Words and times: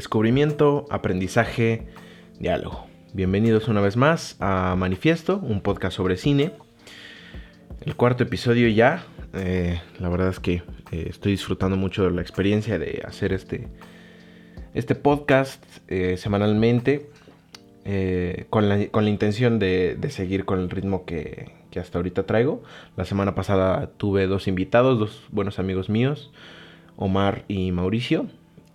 descubrimiento, 0.00 0.86
aprendizaje, 0.88 1.86
diálogo. 2.38 2.86
Bienvenidos 3.12 3.68
una 3.68 3.82
vez 3.82 3.98
más 3.98 4.34
a 4.40 4.74
Manifiesto, 4.74 5.36
un 5.36 5.60
podcast 5.60 5.94
sobre 5.94 6.16
cine. 6.16 6.52
El 7.82 7.96
cuarto 7.96 8.22
episodio 8.22 8.66
ya. 8.68 9.04
Eh, 9.34 9.78
la 9.98 10.08
verdad 10.08 10.30
es 10.30 10.40
que 10.40 10.62
eh, 10.90 11.08
estoy 11.10 11.32
disfrutando 11.32 11.76
mucho 11.76 12.04
de 12.04 12.12
la 12.12 12.22
experiencia 12.22 12.78
de 12.78 13.02
hacer 13.06 13.34
este, 13.34 13.68
este 14.72 14.94
podcast 14.94 15.62
eh, 15.88 16.16
semanalmente. 16.16 17.10
Con 18.48 18.68
la, 18.68 18.86
con, 18.86 19.04
la, 19.04 19.10
intención 19.10 19.58
de, 19.58 19.96
de, 19.98 20.10
seguir 20.10 20.44
con 20.44 20.60
el 20.60 20.70
ritmo 20.70 21.04
que, 21.04 21.52
que 21.70 21.78
hasta 21.78 21.98
ahorita 21.98 22.22
traigo. 22.22 22.62
La 22.96 23.04
semana 23.04 23.34
pasada 23.34 23.90
tuve 23.98 24.26
dos 24.28 24.48
invitados, 24.48 24.98
dos 24.98 25.24
buenos 25.30 25.58
amigos 25.58 25.90
míos, 25.90 26.32
Omar 26.96 27.44
y 27.48 27.72
Mauricio. 27.72 28.28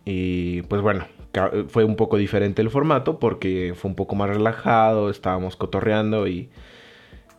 Y 0.05 0.61
pues 0.63 0.81
bueno, 0.81 1.05
fue 1.67 1.83
un 1.83 1.95
poco 1.95 2.17
diferente 2.17 2.61
el 2.61 2.69
formato 2.69 3.19
porque 3.19 3.73
fue 3.75 3.89
un 3.89 3.95
poco 3.95 4.15
más 4.15 4.29
relajado, 4.29 5.09
estábamos 5.09 5.55
cotorreando 5.55 6.27
y, 6.27 6.49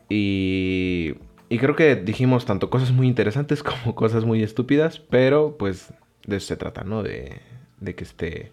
y, 0.09 1.15
y, 1.49 1.59
creo 1.59 1.77
que 1.77 1.97
dijimos 1.97 2.47
tanto 2.47 2.71
cosas 2.71 2.93
muy 2.93 3.07
interesantes 3.07 3.63
como 3.63 3.95
cosas 3.95 4.25
muy 4.25 4.43
estúpidas, 4.43 4.99
pero 4.99 5.57
pues 5.59 5.93
de 6.27 6.37
eso 6.37 6.49
se 6.49 6.57
trata, 6.57 6.85
¿no? 6.85 7.03
De, 7.03 7.41
de 7.81 7.95
que 7.95 8.05
esté, 8.05 8.53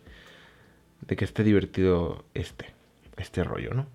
de 1.02 1.16
que 1.16 1.26
esté 1.26 1.44
divertido 1.44 2.24
este, 2.34 2.68
este 3.18 3.44
rollo, 3.44 3.74
¿no? 3.74 3.88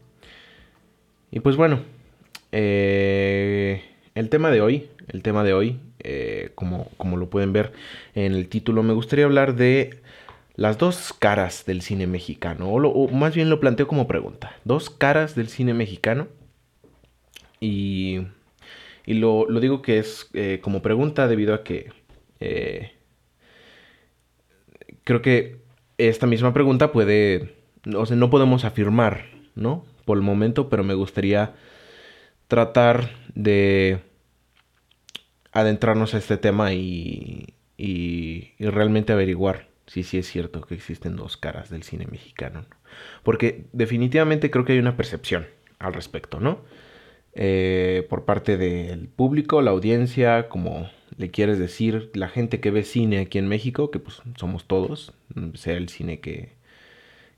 Y 1.30 1.40
pues 1.40 1.56
bueno, 1.56 1.80
eh, 2.52 3.84
el 4.14 4.28
tema 4.30 4.50
de 4.50 4.60
hoy, 4.60 4.88
el 5.08 5.22
tema 5.22 5.44
de 5.44 5.52
hoy, 5.52 5.80
eh, 6.00 6.50
como, 6.54 6.88
como 6.96 7.16
lo 7.16 7.28
pueden 7.28 7.52
ver 7.52 7.72
en 8.14 8.32
el 8.32 8.48
título, 8.48 8.82
me 8.82 8.94
gustaría 8.94 9.24
hablar 9.24 9.54
de 9.54 10.00
las 10.58 10.76
dos 10.76 11.14
caras 11.16 11.64
del 11.66 11.82
cine 11.82 12.08
mexicano, 12.08 12.68
o, 12.68 13.08
más 13.08 13.32
bien 13.32 13.48
lo 13.48 13.60
planteo 13.60 13.86
como 13.86 14.08
pregunta, 14.08 14.56
dos 14.64 14.90
caras 14.90 15.36
del 15.36 15.48
cine 15.48 15.72
mexicano. 15.72 16.26
Y, 17.60 18.22
y 19.06 19.14
lo, 19.14 19.46
digo 19.60 19.82
que 19.82 19.98
es 19.98 20.28
eh, 20.34 20.58
como 20.60 20.82
pregunta 20.82 21.28
debido 21.28 21.54
a 21.54 21.62
que 21.62 21.92
creo 25.04 25.22
que 25.22 25.62
esta 25.96 26.26
misma 26.26 26.52
pregunta 26.52 26.90
puede, 26.90 27.54
o 27.94 28.04
sea, 28.04 28.16
no 28.16 28.28
podemos 28.28 28.64
afirmar, 28.64 29.26
¿no? 29.54 29.84
Por 30.04 30.18
el 30.18 30.24
momento, 30.24 30.68
pero 30.68 30.82
me 30.82 30.94
gustaría 30.94 31.54
tratar 32.48 33.10
de 33.34 34.00
adentrarnos 35.52 36.14
a 36.14 36.18
este 36.18 36.36
tema 36.36 36.72
y, 36.72 37.54
y, 37.76 38.54
realmente 38.58 39.12
averiguar 39.12 39.67
si 39.88 40.04
sí 40.04 40.18
es 40.18 40.28
cierto 40.28 40.60
que 40.60 40.74
existen 40.76 41.16
dos 41.16 41.36
caras 41.36 41.68
del 41.70 41.82
cine 41.82 42.06
mexicano. 42.06 42.64
Porque 43.24 43.64
definitivamente 43.72 44.50
creo 44.50 44.64
que 44.64 44.74
hay 44.74 44.78
una 44.78 44.96
percepción 44.96 45.48
al 45.80 45.94
respecto, 45.94 46.38
¿no? 46.38 46.60
Eh, 47.34 48.06
por 48.08 48.24
parte 48.24 48.56
del 48.56 49.08
público, 49.08 49.60
la 49.60 49.72
audiencia, 49.72 50.48
como 50.48 50.88
le 51.16 51.30
quieres 51.30 51.58
decir, 51.58 52.10
la 52.14 52.28
gente 52.28 52.60
que 52.60 52.70
ve 52.70 52.84
cine 52.84 53.18
aquí 53.18 53.38
en 53.38 53.48
México, 53.48 53.90
que 53.90 53.98
pues 53.98 54.22
somos 54.36 54.66
todos, 54.66 55.12
sea 55.54 55.76
el 55.76 55.88
cine 55.88 56.20
que, 56.20 56.52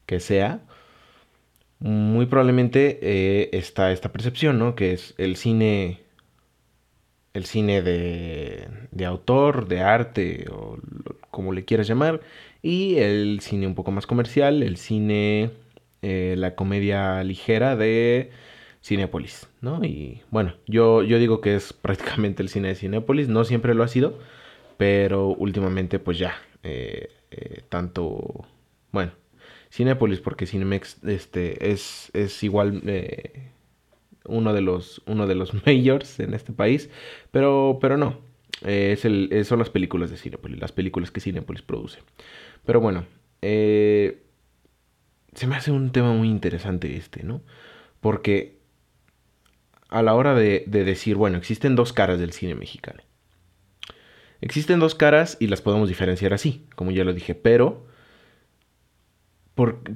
que 0.05 0.21
sea 0.21 0.61
muy 1.81 2.27
probablemente 2.27 2.99
eh, 3.03 3.51
está 3.53 3.91
esta 3.91 4.13
percepción, 4.13 4.59
¿no? 4.59 4.75
Que 4.75 4.93
es 4.93 5.15
el 5.19 5.37
cine, 5.37 6.01
el 7.35 7.45
cine 7.45 7.83
de, 7.83 8.69
de 8.91 9.05
autor, 9.07 9.69
de 9.69 9.81
arte, 9.81 10.47
o 10.51 10.79
como 11.31 11.53
le 11.53 11.65
quieras 11.65 11.87
llamar, 11.89 12.21
y 12.63 12.97
el 12.97 13.41
cine 13.41 13.67
un 13.67 13.75
poco 13.75 13.91
más 13.93 14.07
comercial, 14.07 14.63
el 14.63 14.77
cine, 14.77 15.51
eh, 16.03 16.35
la 16.37 16.55
comedia 16.55 17.23
ligera 17.25 17.77
de 17.77 18.31
Cinepolis, 18.83 19.49
¿no? 19.61 19.85
Y 19.85 20.23
bueno, 20.31 20.55
yo, 20.67 21.03
yo 21.03 21.19
digo 21.19 21.41
que 21.41 21.55
es 21.57 21.73
prácticamente 21.73 22.43
el 22.43 22.49
cine 22.49 22.69
de 22.69 22.75
Cinepolis, 22.75 23.29
no 23.29 23.45
siempre 23.45 23.75
lo 23.75 23.85
ha 23.85 23.89
sido, 23.89 24.19
pero 24.77 25.29
últimamente 25.29 25.99
pues 25.99 26.19
ya, 26.19 26.35
eh, 26.63 27.09
tanto, 27.69 28.47
bueno, 28.93 29.13
Cinepolis, 29.71 30.21
porque 30.21 30.47
Cinemex 30.47 31.03
este, 31.05 31.71
es, 31.71 32.11
es 32.13 32.43
igual 32.43 32.83
eh, 32.87 33.51
uno, 34.25 34.53
de 34.53 34.61
los, 34.61 35.03
uno 35.07 35.27
de 35.27 35.35
los 35.35 35.55
majors 35.67 36.21
en 36.21 36.35
este 36.35 36.53
país, 36.53 36.91
pero, 37.31 37.79
pero 37.81 37.97
no, 37.97 38.19
eh, 38.65 38.93
es 38.93 39.05
el, 39.05 39.45
son 39.45 39.59
las 39.59 39.71
películas 39.71 40.11
de 40.11 40.17
Cinepolis, 40.17 40.61
las 40.61 40.73
películas 40.73 41.11
que 41.11 41.21
Cinepolis 41.21 41.63
produce. 41.63 42.01
Pero 42.65 42.81
bueno, 42.81 43.07
eh, 43.43 44.23
se 45.35 45.47
me 45.47 45.57
hace 45.57 45.71
un 45.71 45.93
tema 45.93 46.13
muy 46.13 46.29
interesante 46.29 46.97
este, 46.97 47.23
¿no? 47.23 47.43
Porque 48.01 48.59
a 49.89 50.03
la 50.03 50.15
hora 50.15 50.35
de, 50.35 50.65
de 50.67 50.85
decir, 50.85 51.17
bueno, 51.17 51.39
existen 51.39 51.75
dos 51.75 51.93
caras 51.93 52.19
del 52.19 52.33
cine 52.33 52.55
mexicano. 52.55 53.03
Existen 54.41 54.79
dos 54.79 54.95
caras 54.95 55.37
y 55.41 55.49
las 55.49 55.61
podemos 55.61 55.89
diferenciar 55.89 56.33
así, 56.33 56.65
como 56.75 56.93
ya 56.93 57.05
lo 57.05 57.13
dije, 57.13 57.35
pero 57.35 57.91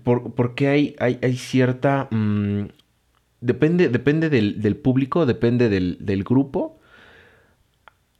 porque 0.05 0.69
hay, 0.69 0.97
hay, 0.99 1.37
cierta... 1.37 2.09
Mm, 2.11 2.67
depende 3.44 3.88
depende 3.88 4.31
del, 4.31 4.77
público, 4.77 5.27
depende 5.27 5.69
del, 5.69 6.25
grupo. 6.25 6.81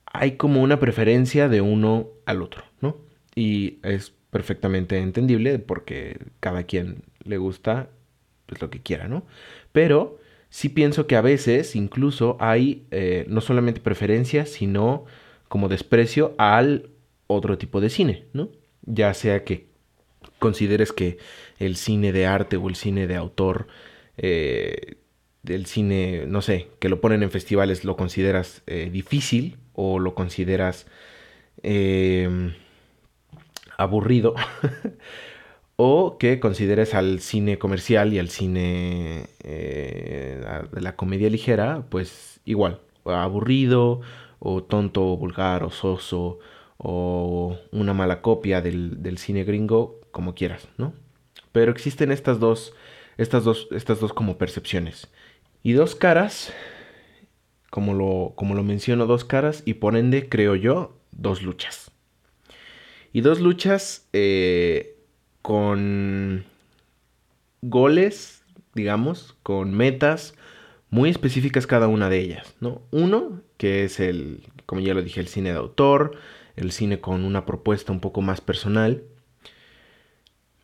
Hay 0.07 0.37
como 0.37 0.63
una 0.63 0.79
preferencia 0.79 1.49
de 1.49 1.61
uno 1.61 2.09
al 2.27 2.43
otro, 2.43 2.65
¿no? 2.81 2.99
Y 3.35 3.79
es 3.83 4.13
perfectamente 4.31 4.99
entendible 4.99 5.59
porque 5.59 6.19
cada 6.41 6.65
quien 6.65 7.03
le 7.25 7.39
gusta 7.39 7.89
pues, 8.47 8.61
lo 8.61 8.71
que 8.71 8.81
quiera, 8.81 9.09
¿no? 9.09 9.25
Pero 9.73 10.19
sí 10.51 10.69
pienso 10.69 11.07
que 11.07 11.17
a 11.17 11.21
veces 11.23 11.75
incluso 11.75 12.37
hay 12.39 12.85
eh, 12.91 13.25
no 13.29 13.41
solamente 13.41 13.81
preferencia, 13.81 14.47
sino 14.47 15.05
como 15.49 15.69
desprecio 15.69 16.35
al 16.37 16.91
otro 17.27 17.59
tipo 17.59 17.81
de 17.81 17.91
cine, 17.91 18.27
¿no? 18.35 18.51
Ya 18.83 19.15
sea 19.15 19.43
que 19.45 19.67
consideres 20.39 20.93
que 20.93 21.17
el 21.59 21.77
cine 21.77 22.13
de 22.13 22.27
arte 22.27 22.57
o 22.57 22.69
el 22.69 22.77
cine 22.77 23.07
de 23.07 23.17
autor, 23.17 23.67
eh, 24.19 24.97
del 25.45 25.67
cine, 25.67 26.25
no 26.27 26.43
sé, 26.43 26.69
que 26.81 26.89
lo 26.89 27.01
ponen 27.01 27.23
en 27.23 27.31
festivales, 27.31 27.85
lo 27.85 27.97
consideras 27.97 28.63
eh, 28.67 28.89
difícil 28.91 29.59
o 29.75 29.99
lo 29.99 30.15
consideras 30.15 30.87
em, 31.63 32.55
aburrido, 33.77 34.35
o 35.77 36.17
que 36.19 36.41
consideres 36.41 36.95
al 36.95 37.21
cine 37.21 37.59
comercial 37.59 38.13
y 38.15 38.19
al 38.19 38.31
cine 38.31 39.27
eh, 39.43 40.43
de 40.73 40.81
la 40.81 40.97
comedia 40.97 41.29
ligera, 41.29 41.85
pues 41.91 42.41
igual, 42.47 42.81
aburrido 43.05 44.01
o 44.39 44.63
tonto 44.63 45.13
o 45.13 45.17
vulgar 45.19 45.63
o 45.63 45.71
soso 45.71 46.39
o 46.79 47.59
una 47.71 47.93
mala 47.93 48.23
copia 48.23 48.63
del, 48.63 49.03
del 49.03 49.19
cine 49.19 49.45
gringo 49.45 50.01
como 50.11 50.35
quieras, 50.35 50.69
¿no? 50.79 50.95
Pero 51.53 51.71
existen 51.71 52.11
estas 52.13 52.41
dos, 52.41 52.75
estas 53.19 53.45
dos, 53.45 53.69
estas 53.73 54.01
dos 54.01 54.13
como 54.13 54.39
percepciones. 54.39 55.09
Y 55.65 55.73
dos 55.73 55.95
caras, 55.95 56.53
como 57.71 57.95
lo, 57.95 58.35
como 58.37 58.55
lo 58.55 58.63
menciono, 58.63 59.07
dos 59.07 59.25
caras, 59.25 59.63
y 59.65 59.75
por 59.75 59.97
ende, 59.97 60.29
creo 60.29 60.55
yo, 60.55 61.01
dos 61.11 61.43
luchas. 61.43 61.91
Y 63.15 63.23
dos 63.23 63.41
luchas 63.41 64.07
eh, 64.13 64.99
con 65.41 66.45
goles, 67.63 68.43
digamos, 68.75 69.37
con 69.43 69.75
metas 69.75 70.35
muy 70.91 71.09
específicas 71.09 71.67
cada 71.67 71.89
una 71.89 72.11
de 72.11 72.19
ellas, 72.19 72.55
¿no? 72.61 72.83
Uno, 72.91 73.41
que 73.57 73.85
es 73.85 74.01
el, 74.01 74.43
como 74.67 74.83
ya 74.83 74.93
lo 74.93 75.03
dije, 75.03 75.21
el 75.21 75.29
cine 75.29 75.51
de 75.51 75.59
autor, 75.59 76.19
el 76.57 76.73
cine 76.73 77.01
con 77.01 77.25
una 77.25 77.47
propuesta 77.47 77.91
un 77.91 78.01
poco 78.01 78.21
más 78.21 78.43
personal, 78.43 79.03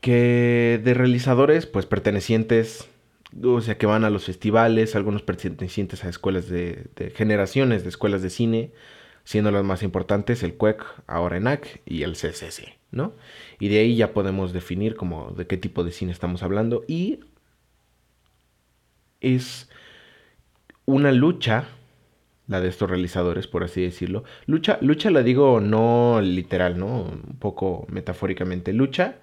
que 0.02 0.78
de 0.84 0.92
realizadores 0.92 1.64
pues 1.64 1.86
pertenecientes, 1.86 2.86
o 3.42 3.60
sea, 3.60 3.78
que 3.78 3.86
van 3.86 4.04
a 4.04 4.10
los 4.10 4.24
festivales, 4.24 4.96
algunos 4.96 5.22
pertenecientes 5.22 6.04
a 6.04 6.08
escuelas 6.08 6.48
de, 6.48 6.90
generaciones 7.14 7.82
de 7.82 7.88
escuelas 7.88 8.22
de 8.22 8.30
cine, 8.30 8.72
siendo 9.24 9.50
las 9.50 9.64
más 9.64 9.82
importantes 9.82 10.42
el 10.42 10.56
CUEC, 10.56 10.84
ahora 11.06 11.36
ENAC 11.36 11.82
y 11.86 12.02
el 12.02 12.12
CCC, 12.12 12.78
¿no? 12.90 13.14
Y 13.58 13.68
de 13.68 13.80
ahí 13.80 13.96
ya 13.96 14.12
podemos 14.12 14.52
definir 14.52 14.96
como 14.96 15.32
de 15.32 15.46
qué 15.46 15.56
tipo 15.56 15.84
de 15.84 15.92
cine 15.92 16.12
estamos 16.12 16.42
hablando 16.42 16.84
y 16.88 17.20
es 19.20 19.68
una 20.86 21.12
lucha 21.12 21.68
la 22.48 22.60
de 22.60 22.68
estos 22.68 22.90
realizadores, 22.90 23.46
por 23.46 23.62
así 23.62 23.80
decirlo. 23.80 24.24
Lucha, 24.46 24.78
lucha 24.80 25.10
la 25.10 25.22
digo 25.22 25.60
no 25.60 26.20
literal, 26.20 26.78
¿no? 26.78 27.02
Un 27.02 27.36
poco 27.38 27.86
metafóricamente. 27.88 28.72
Lucha 28.72 29.18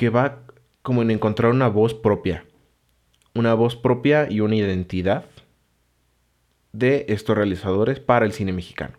que 0.00 0.08
va 0.08 0.46
como 0.80 1.02
en 1.02 1.10
encontrar 1.10 1.52
una 1.52 1.68
voz 1.68 1.92
propia. 1.92 2.46
Una 3.34 3.52
voz 3.52 3.76
propia 3.76 4.30
y 4.30 4.40
una 4.40 4.56
identidad 4.56 5.26
de 6.72 7.04
estos 7.10 7.36
realizadores 7.36 8.00
para 8.00 8.24
el 8.24 8.32
cine 8.32 8.54
mexicano. 8.54 8.96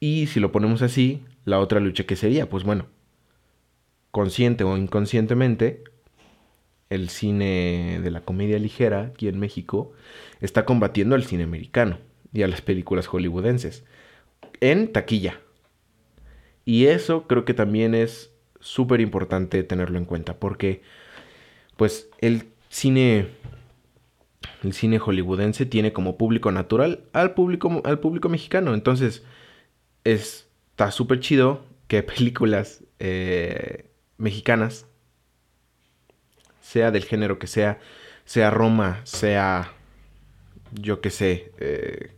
Y 0.00 0.26
si 0.26 0.38
lo 0.38 0.52
ponemos 0.52 0.82
así, 0.82 1.24
la 1.46 1.60
otra 1.60 1.80
lucha 1.80 2.04
que 2.04 2.14
sería, 2.14 2.50
pues 2.50 2.62
bueno, 2.62 2.88
consciente 4.10 4.64
o 4.64 4.76
inconscientemente, 4.76 5.82
el 6.90 7.08
cine 7.08 8.00
de 8.02 8.10
la 8.10 8.20
comedia 8.20 8.58
ligera 8.58 9.12
aquí 9.14 9.28
en 9.28 9.40
México 9.40 9.94
está 10.42 10.66
combatiendo 10.66 11.14
al 11.14 11.24
cine 11.24 11.44
americano 11.44 11.96
y 12.34 12.42
a 12.42 12.48
las 12.48 12.60
películas 12.60 13.06
hollywoodenses 13.06 13.82
en 14.60 14.92
taquilla. 14.92 15.40
Y 16.66 16.84
eso 16.84 17.26
creo 17.26 17.46
que 17.46 17.54
también 17.54 17.94
es 17.94 18.31
súper 18.62 19.00
importante 19.00 19.62
tenerlo 19.64 19.98
en 19.98 20.06
cuenta 20.06 20.38
porque 20.38 20.82
pues 21.76 22.08
el 22.18 22.48
cine 22.70 23.28
el 24.62 24.72
cine 24.72 24.98
hollywoodense 24.98 25.66
tiene 25.66 25.92
como 25.92 26.16
público 26.16 26.50
natural 26.50 27.04
al 27.12 27.34
público 27.34 27.82
al 27.84 27.98
público 27.98 28.28
mexicano, 28.30 28.72
entonces 28.72 29.22
está 30.04 30.90
súper 30.90 31.20
chido 31.20 31.64
que 31.88 32.02
películas 32.02 32.84
eh, 32.98 33.90
mexicanas, 34.16 34.86
sea 36.60 36.90
del 36.90 37.04
género 37.04 37.38
que 37.38 37.46
sea, 37.46 37.80
sea 38.24 38.50
Roma, 38.50 39.00
sea, 39.04 39.72
yo 40.72 41.00
que 41.00 41.10
sé, 41.10 41.52
eh, 41.58 42.14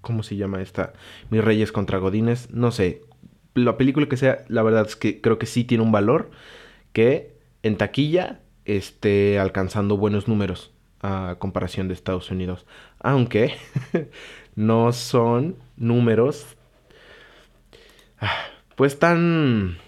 ¿cómo 0.00 0.22
se 0.22 0.36
llama 0.36 0.60
esta? 0.60 0.92
Mis 1.30 1.42
Reyes 1.42 1.72
contra 1.72 1.98
Godines, 1.98 2.50
no 2.50 2.72
sé, 2.72 3.02
la 3.56 3.76
película 3.76 4.06
que 4.08 4.16
sea, 4.16 4.44
la 4.48 4.62
verdad 4.62 4.86
es 4.86 4.96
que 4.96 5.20
creo 5.20 5.38
que 5.38 5.46
sí 5.46 5.64
tiene 5.64 5.82
un 5.82 5.92
valor 5.92 6.30
que 6.92 7.34
en 7.62 7.76
taquilla 7.76 8.40
esté 8.64 9.38
alcanzando 9.38 9.96
buenos 9.96 10.28
números 10.28 10.72
a 11.02 11.36
comparación 11.38 11.88
de 11.88 11.94
Estados 11.94 12.30
Unidos. 12.30 12.66
Aunque 13.00 13.54
no 14.56 14.92
son 14.92 15.56
números 15.76 16.46
pues 18.76 18.98
tan, 18.98 19.78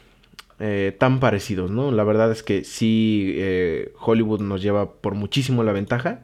eh, 0.60 0.96
tan 0.98 1.20
parecidos, 1.20 1.70
¿no? 1.70 1.92
La 1.92 2.04
verdad 2.04 2.32
es 2.32 2.42
que 2.42 2.64
sí, 2.64 3.34
eh, 3.36 3.92
Hollywood 4.00 4.40
nos 4.40 4.62
lleva 4.62 4.92
por 4.92 5.14
muchísimo 5.14 5.62
la 5.62 5.72
ventaja, 5.72 6.22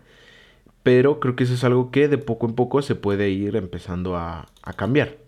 pero 0.82 1.20
creo 1.20 1.36
que 1.36 1.44
eso 1.44 1.54
es 1.54 1.64
algo 1.64 1.90
que 1.90 2.08
de 2.08 2.18
poco 2.18 2.46
en 2.46 2.54
poco 2.54 2.82
se 2.82 2.94
puede 2.94 3.30
ir 3.30 3.56
empezando 3.56 4.16
a 4.16 4.46
cambiar. 4.76 5.23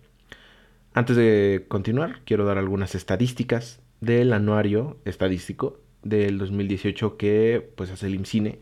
Antes 0.97 1.15
de 1.15 1.67
continuar, 1.69 2.23
quiero 2.25 2.47
dar 2.47 2.57
algunas 2.57 2.95
estadísticas 2.95 3.81
del 4.01 4.33
anuario 4.33 4.97
estadístico 5.05 5.79
del 6.03 6.39
2018 6.39 7.19
que 7.19 7.71
pues 7.77 7.91
hace 7.91 8.07
el 8.07 8.15
IMCINE 8.15 8.61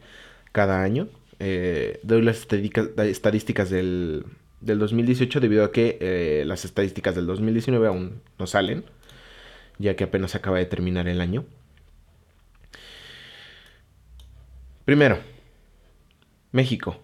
cada 0.51 0.83
año. 0.83 1.07
Eh, 1.39 2.01
doy 2.03 2.23
las 2.23 2.39
estadísticas 2.41 3.71
del, 3.71 4.27
del 4.61 4.79
2018 4.81 5.39
debido 5.39 5.63
a 5.63 5.71
que 5.71 5.97
eh, 6.01 6.43
las 6.45 6.65
estadísticas 6.65 7.15
del 7.15 7.27
2019 7.27 7.87
aún 7.87 8.21
no 8.37 8.49
salen, 8.49 8.83
ya 9.79 9.95
que 9.95 10.03
apenas 10.03 10.35
acaba 10.35 10.59
de 10.59 10.67
terminar 10.67 11.07
el 11.07 11.21
año. 11.21 11.45
Primero, 14.85 15.21
México. 16.51 16.99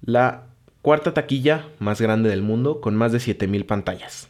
La 0.00 0.53
cuarta 0.84 1.14
taquilla 1.14 1.66
más 1.78 2.00
grande 2.00 2.28
del 2.28 2.42
mundo 2.42 2.82
con 2.82 2.94
más 2.94 3.10
de 3.10 3.18
7000 3.18 3.64
pantallas. 3.64 4.28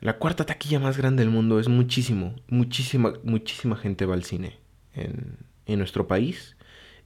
La 0.00 0.18
cuarta 0.18 0.44
taquilla 0.44 0.80
más 0.80 0.98
grande 0.98 1.22
del 1.22 1.30
mundo 1.30 1.60
es 1.60 1.68
muchísimo, 1.68 2.34
muchísima, 2.48 3.12
muchísima 3.22 3.76
gente 3.76 4.06
va 4.06 4.14
al 4.14 4.24
cine 4.24 4.58
en, 4.94 5.38
nuestro 5.78 6.08
país. 6.08 6.56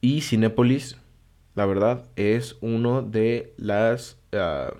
Y 0.01 0.23
Cinépolis 0.23 0.97
la 1.55 1.67
verdad, 1.67 2.09
es 2.17 2.57
uno 2.63 3.03
de 3.03 3.53
las 3.59 4.19
ah, 4.33 4.73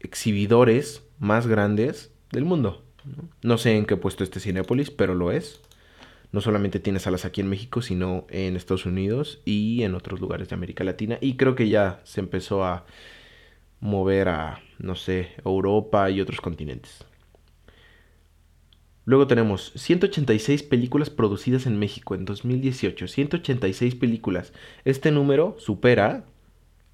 exhibidores 0.00 1.02
más 1.18 1.46
grandes 1.46 2.12
del 2.32 2.44
mundo. 2.44 2.84
¿no? 3.42 3.56
sé 3.56 3.76
en 3.76 3.86
qué 3.86 3.96
puesto 3.96 4.24
esté 4.24 4.40
Cinepolis, 4.40 4.90
pero 4.90 5.14
lo 5.14 5.32
es. 5.32 5.62
No 6.34 6.40
solamente 6.40 6.80
tiene 6.80 6.98
salas 6.98 7.24
aquí 7.24 7.40
en 7.42 7.48
México, 7.48 7.80
sino 7.80 8.26
en 8.28 8.56
Estados 8.56 8.86
Unidos 8.86 9.40
y 9.44 9.84
en 9.84 9.94
otros 9.94 10.20
lugares 10.20 10.48
de 10.48 10.56
América 10.56 10.82
Latina. 10.82 11.16
Y 11.20 11.36
creo 11.36 11.54
que 11.54 11.68
ya 11.68 12.00
se 12.02 12.18
empezó 12.18 12.64
a 12.64 12.86
mover 13.78 14.28
a, 14.30 14.60
no 14.80 14.96
sé, 14.96 15.28
Europa 15.44 16.10
y 16.10 16.20
otros 16.20 16.40
continentes. 16.40 17.04
Luego 19.04 19.28
tenemos 19.28 19.70
186 19.76 20.64
películas 20.64 21.08
producidas 21.08 21.66
en 21.66 21.78
México 21.78 22.16
en 22.16 22.24
2018. 22.24 23.06
186 23.06 23.94
películas. 23.94 24.52
Este 24.84 25.12
número 25.12 25.54
supera 25.60 26.24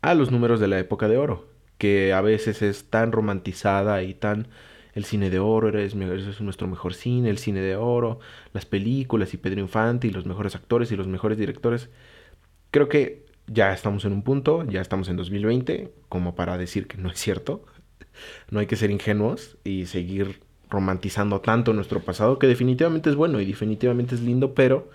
a 0.02 0.12
los 0.12 0.30
números 0.30 0.60
de 0.60 0.68
la 0.68 0.78
época 0.78 1.08
de 1.08 1.16
oro, 1.16 1.48
que 1.78 2.12
a 2.12 2.20
veces 2.20 2.60
es 2.60 2.90
tan 2.90 3.10
romantizada 3.10 4.02
y 4.02 4.12
tan... 4.12 4.48
El 4.94 5.04
cine 5.04 5.30
de 5.30 5.38
oro 5.38 5.78
es, 5.78 5.94
es 5.94 6.40
nuestro 6.40 6.66
mejor 6.66 6.94
cine, 6.94 7.30
el 7.30 7.38
cine 7.38 7.60
de 7.60 7.76
oro, 7.76 8.20
las 8.52 8.66
películas 8.66 9.34
y 9.34 9.36
Pedro 9.36 9.60
Infante 9.60 10.08
y 10.08 10.10
los 10.10 10.26
mejores 10.26 10.54
actores 10.54 10.90
y 10.92 10.96
los 10.96 11.06
mejores 11.06 11.38
directores. 11.38 11.90
Creo 12.70 12.88
que 12.88 13.26
ya 13.46 13.72
estamos 13.72 14.04
en 14.04 14.12
un 14.12 14.22
punto, 14.22 14.64
ya 14.64 14.80
estamos 14.80 15.08
en 15.08 15.16
2020, 15.16 15.92
como 16.08 16.34
para 16.34 16.56
decir 16.58 16.86
que 16.86 16.96
no 16.96 17.10
es 17.10 17.18
cierto. 17.18 17.64
No 18.50 18.60
hay 18.60 18.66
que 18.66 18.76
ser 18.76 18.90
ingenuos 18.90 19.56
y 19.64 19.86
seguir 19.86 20.40
romantizando 20.68 21.40
tanto 21.40 21.72
nuestro 21.72 22.00
pasado, 22.00 22.38
que 22.38 22.46
definitivamente 22.46 23.10
es 23.10 23.16
bueno 23.16 23.40
y 23.40 23.44
definitivamente 23.44 24.14
es 24.14 24.20
lindo, 24.20 24.54
pero 24.54 24.90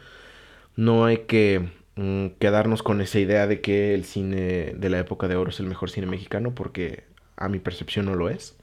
no 0.75 1.05
hay 1.05 1.19
que 1.19 1.69
mm, 1.95 2.27
quedarnos 2.39 2.81
con 2.83 3.01
esa 3.01 3.19
idea 3.19 3.47
de 3.47 3.61
que 3.61 3.93
el 3.93 4.05
cine 4.05 4.73
de 4.75 4.89
la 4.89 4.99
época 4.99 5.27
de 5.27 5.35
oro 5.35 5.49
es 5.49 5.59
el 5.59 5.67
mejor 5.67 5.89
cine 5.89 6.07
mexicano, 6.07 6.55
porque 6.55 7.03
a 7.35 7.49
mi 7.49 7.59
percepción 7.59 8.05
no 8.05 8.15
lo 8.15 8.29
es. 8.29 8.57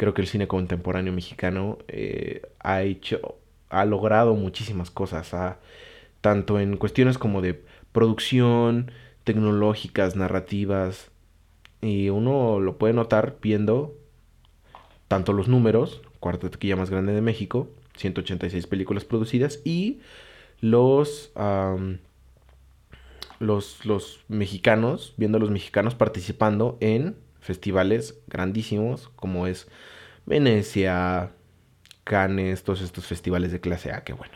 Creo 0.00 0.14
que 0.14 0.22
el 0.22 0.28
cine 0.28 0.48
contemporáneo 0.48 1.12
mexicano 1.12 1.76
eh, 1.86 2.40
ha 2.58 2.80
hecho, 2.80 3.36
ha 3.68 3.84
logrado 3.84 4.34
muchísimas 4.34 4.90
cosas, 4.90 5.34
tanto 6.22 6.58
en 6.58 6.78
cuestiones 6.78 7.18
como 7.18 7.42
de 7.42 7.62
producción, 7.92 8.92
tecnológicas, 9.24 10.16
narrativas, 10.16 11.10
y 11.82 12.08
uno 12.08 12.60
lo 12.60 12.78
puede 12.78 12.94
notar 12.94 13.36
viendo 13.42 13.94
tanto 15.06 15.34
los 15.34 15.48
números 15.48 16.00
cuarta 16.18 16.48
taquilla 16.48 16.76
más 16.76 16.88
grande 16.88 17.12
de 17.12 17.20
México, 17.20 17.68
186 17.96 18.66
películas 18.68 19.04
producidas 19.04 19.60
y 19.66 20.00
los, 20.62 21.30
los, 23.38 23.84
los 23.84 24.20
mexicanos, 24.28 25.12
viendo 25.18 25.36
a 25.36 25.40
los 25.42 25.50
mexicanos 25.50 25.94
participando 25.94 26.78
en 26.80 27.16
festivales 27.40 28.18
grandísimos 28.28 29.10
como 29.16 29.46
es 29.46 29.68
Venecia, 30.30 31.32
Cannes, 32.04 32.62
todos 32.62 32.82
estos 32.82 33.04
festivales 33.04 33.50
de 33.50 33.60
clase 33.60 33.92
A 33.92 34.04
que 34.04 34.12
bueno, 34.12 34.32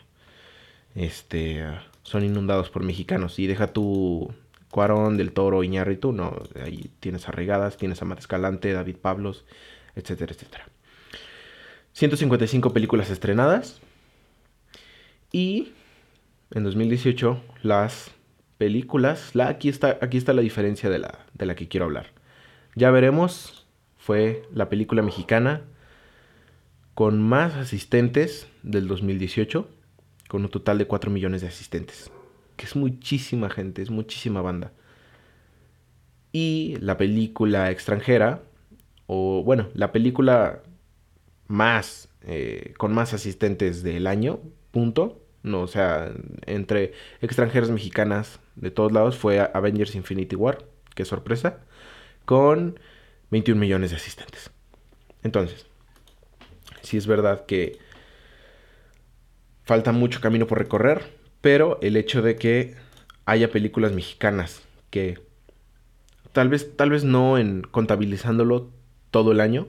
este, 0.96 1.64
son 2.02 2.24
inundados 2.24 2.68
por 2.68 2.82
mexicanos 2.82 3.38
y 3.38 3.46
deja 3.46 3.68
tu 3.68 4.34
Cuarón, 4.72 5.16
Del 5.16 5.32
Toro, 5.32 5.62
Iñárritu, 5.62 6.12
no, 6.12 6.36
ahí 6.60 6.90
tienes 6.98 7.28
a 7.28 7.70
tienes 7.70 8.02
a 8.02 8.04
Mate 8.04 8.20
Escalante, 8.22 8.72
David 8.72 8.96
Pablos, 8.96 9.44
etcétera, 9.94 10.32
etcétera. 10.32 10.66
155 11.92 12.72
películas 12.72 13.08
estrenadas. 13.08 13.80
Y 15.30 15.74
en 16.50 16.64
2018 16.64 17.40
las 17.62 18.10
películas, 18.58 19.30
la, 19.34 19.46
aquí, 19.46 19.68
está, 19.68 19.98
aquí 20.02 20.16
está 20.16 20.32
la 20.32 20.42
diferencia 20.42 20.90
de 20.90 20.98
la, 20.98 21.24
de 21.34 21.46
la 21.46 21.54
que 21.54 21.68
quiero 21.68 21.86
hablar. 21.86 22.08
Ya 22.74 22.90
veremos, 22.90 23.64
fue 23.96 24.42
la 24.52 24.68
película 24.68 25.00
mexicana 25.00 25.62
con 26.94 27.20
más 27.20 27.54
asistentes 27.54 28.48
del 28.62 28.86
2018, 28.88 29.68
con 30.28 30.42
un 30.42 30.50
total 30.50 30.78
de 30.78 30.86
4 30.86 31.10
millones 31.10 31.42
de 31.42 31.48
asistentes, 31.48 32.10
que 32.56 32.66
es 32.66 32.76
muchísima 32.76 33.50
gente, 33.50 33.82
es 33.82 33.90
muchísima 33.90 34.42
banda. 34.42 34.72
Y 36.32 36.76
la 36.80 36.96
película 36.96 37.70
extranjera, 37.70 38.42
o 39.06 39.42
bueno, 39.44 39.68
la 39.74 39.92
película 39.92 40.62
más, 41.46 42.08
eh, 42.22 42.74
con 42.78 42.92
más 42.92 43.12
asistentes 43.14 43.82
del 43.82 44.06
año, 44.06 44.40
punto. 44.70 45.20
No, 45.42 45.60
o 45.60 45.66
sea, 45.66 46.10
entre 46.46 46.94
extranjeras 47.20 47.70
mexicanas 47.70 48.40
de 48.56 48.70
todos 48.70 48.92
lados 48.92 49.18
fue 49.18 49.40
Avengers 49.40 49.94
Infinity 49.94 50.36
War, 50.36 50.64
qué 50.94 51.04
sorpresa, 51.04 51.60
con 52.24 52.80
21 53.30 53.60
millones 53.60 53.90
de 53.90 53.96
asistentes. 53.96 54.50
Entonces, 55.22 55.66
sí 56.84 56.96
es 56.96 57.06
verdad 57.06 57.46
que 57.46 57.78
falta 59.64 59.92
mucho 59.92 60.20
camino 60.20 60.46
por 60.46 60.58
recorrer, 60.58 61.02
pero 61.40 61.78
el 61.82 61.96
hecho 61.96 62.22
de 62.22 62.36
que 62.36 62.74
haya 63.26 63.50
películas 63.50 63.92
mexicanas 63.92 64.62
que 64.90 65.18
tal 66.32 66.48
vez, 66.48 66.76
tal 66.76 66.90
vez 66.90 67.04
no 67.04 67.38
en 67.38 67.62
contabilizándolo 67.62 68.70
todo 69.10 69.32
el 69.32 69.40
año, 69.40 69.68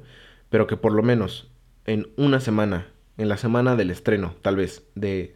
pero 0.50 0.68
que 0.68 0.78
por 0.78 0.92
lo 0.92 1.04
menos 1.04 1.50
en 1.86 2.08
una 2.18 2.40
semana, 2.40 2.88
en 3.18 3.30
la 3.30 3.38
semana 3.38 3.76
del 3.76 3.92
estreno, 3.92 4.36
tal 4.42 4.56
vez, 4.56 4.84
de, 4.96 5.36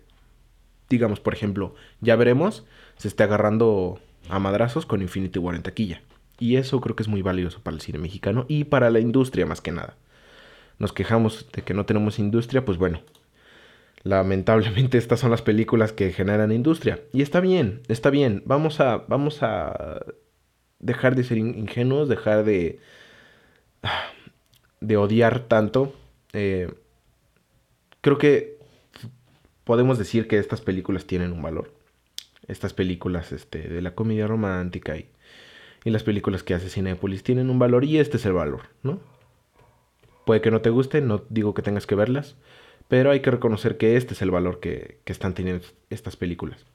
digamos, 0.89 1.19
por 1.19 1.33
ejemplo, 1.33 1.75
ya 2.01 2.15
veremos, 2.15 2.65
se 2.97 3.07
esté 3.07 3.23
agarrando 3.23 3.99
a 4.29 4.39
madrazos 4.39 4.85
con 4.85 5.01
Infinity 5.01 5.39
War 5.39 5.55
en 5.55 5.63
taquilla. 5.63 6.01
Y 6.39 6.55
eso 6.55 6.79
creo 6.81 6.95
que 6.95 7.03
es 7.03 7.09
muy 7.09 7.21
valioso 7.21 7.61
para 7.61 7.75
el 7.75 7.81
cine 7.81 7.99
mexicano 7.99 8.45
y 8.47 8.63
para 8.63 8.89
la 8.89 8.99
industria 8.99 9.45
más 9.45 9.61
que 9.61 9.71
nada. 9.71 9.97
Nos 10.79 10.93
quejamos 10.93 11.45
de 11.51 11.61
que 11.61 11.73
no 11.73 11.85
tenemos 11.85 12.19
industria, 12.19 12.65
pues 12.65 12.77
bueno, 12.77 13.01
lamentablemente 14.03 14.97
estas 14.97 15.19
son 15.19 15.31
las 15.31 15.41
películas 15.41 15.91
que 15.91 16.11
generan 16.11 16.51
industria. 16.51 17.01
Y 17.13 17.21
está 17.21 17.41
bien, 17.41 17.81
está 17.87 18.09
bien. 18.09 18.41
Vamos 18.45 18.79
a, 18.79 18.97
vamos 19.07 19.43
a 19.43 20.03
dejar 20.79 21.15
de 21.15 21.23
ser 21.23 21.37
ingenuos, 21.37 22.09
dejar 22.09 22.43
de, 22.45 22.79
de 24.81 24.97
odiar 24.97 25.41
tanto. 25.41 25.93
Eh, 26.33 26.73
creo 28.01 28.17
que 28.17 28.57
podemos 29.65 29.97
decir 29.97 30.27
que 30.27 30.39
estas 30.39 30.61
películas 30.61 31.05
tienen 31.05 31.33
un 31.33 31.41
valor. 31.41 31.73
Estas 32.47 32.73
películas 32.73 33.31
este, 33.31 33.67
de 33.67 33.81
la 33.81 33.93
comedia 33.93 34.25
romántica 34.25 34.97
y, 34.97 35.09
y 35.83 35.89
las 35.91 36.03
películas 36.03 36.41
que 36.41 36.53
hace 36.53 36.69
Cinepolis 36.69 37.21
tienen 37.21 37.49
un 37.49 37.59
valor 37.59 37.83
y 37.83 37.99
este 37.99 38.17
es 38.17 38.25
el 38.25 38.33
valor, 38.33 38.61
¿no? 38.81 38.99
Puede 40.29 40.41
que 40.41 40.51
no 40.51 40.61
te 40.61 40.69
guste, 40.69 41.01
no 41.01 41.25
digo 41.31 41.55
que 41.55 41.63
tengas 41.63 41.87
que 41.87 41.95
verlas, 41.95 42.35
pero 42.87 43.09
hay 43.09 43.21
que 43.21 43.31
reconocer 43.31 43.77
que 43.77 43.97
este 43.97 44.13
es 44.13 44.21
el 44.21 44.29
valor 44.29 44.59
que, 44.59 44.99
están 45.07 45.33
teniendo 45.33 45.65
estas 45.89 46.17
películas. 46.17 46.67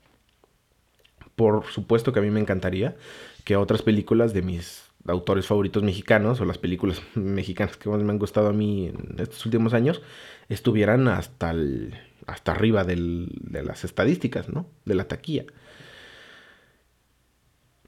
Por 1.36 1.64
supuesto 1.66 2.12
que 2.12 2.18
a 2.18 2.22
mí 2.22 2.30
me 2.30 2.40
encantaría 2.40 2.96
que 3.44 3.54
otras 3.54 3.82
películas 3.82 4.34
de 4.34 4.42
mis 4.42 4.90
autores 5.06 5.46
favoritos 5.46 5.84
mexicanos 5.84 6.40
o 6.40 6.44
las 6.44 6.58
películas 6.58 7.00
mexicanas 7.14 7.76
que 7.76 7.88
más 7.88 8.02
me 8.02 8.10
han 8.10 8.18
gustado 8.18 8.48
a 8.48 8.52
mí 8.52 8.88
en 8.88 9.14
estos 9.20 9.46
últimos 9.46 9.72
años 9.72 10.02
estuvieran 10.48 11.06
hasta 11.06 11.54
hasta 12.26 12.50
arriba 12.50 12.82
de 12.82 12.96
las 13.62 13.84
estadísticas, 13.84 14.48
¿no? 14.48 14.66
De 14.84 14.96
la 14.96 15.06
taquilla. 15.06 15.44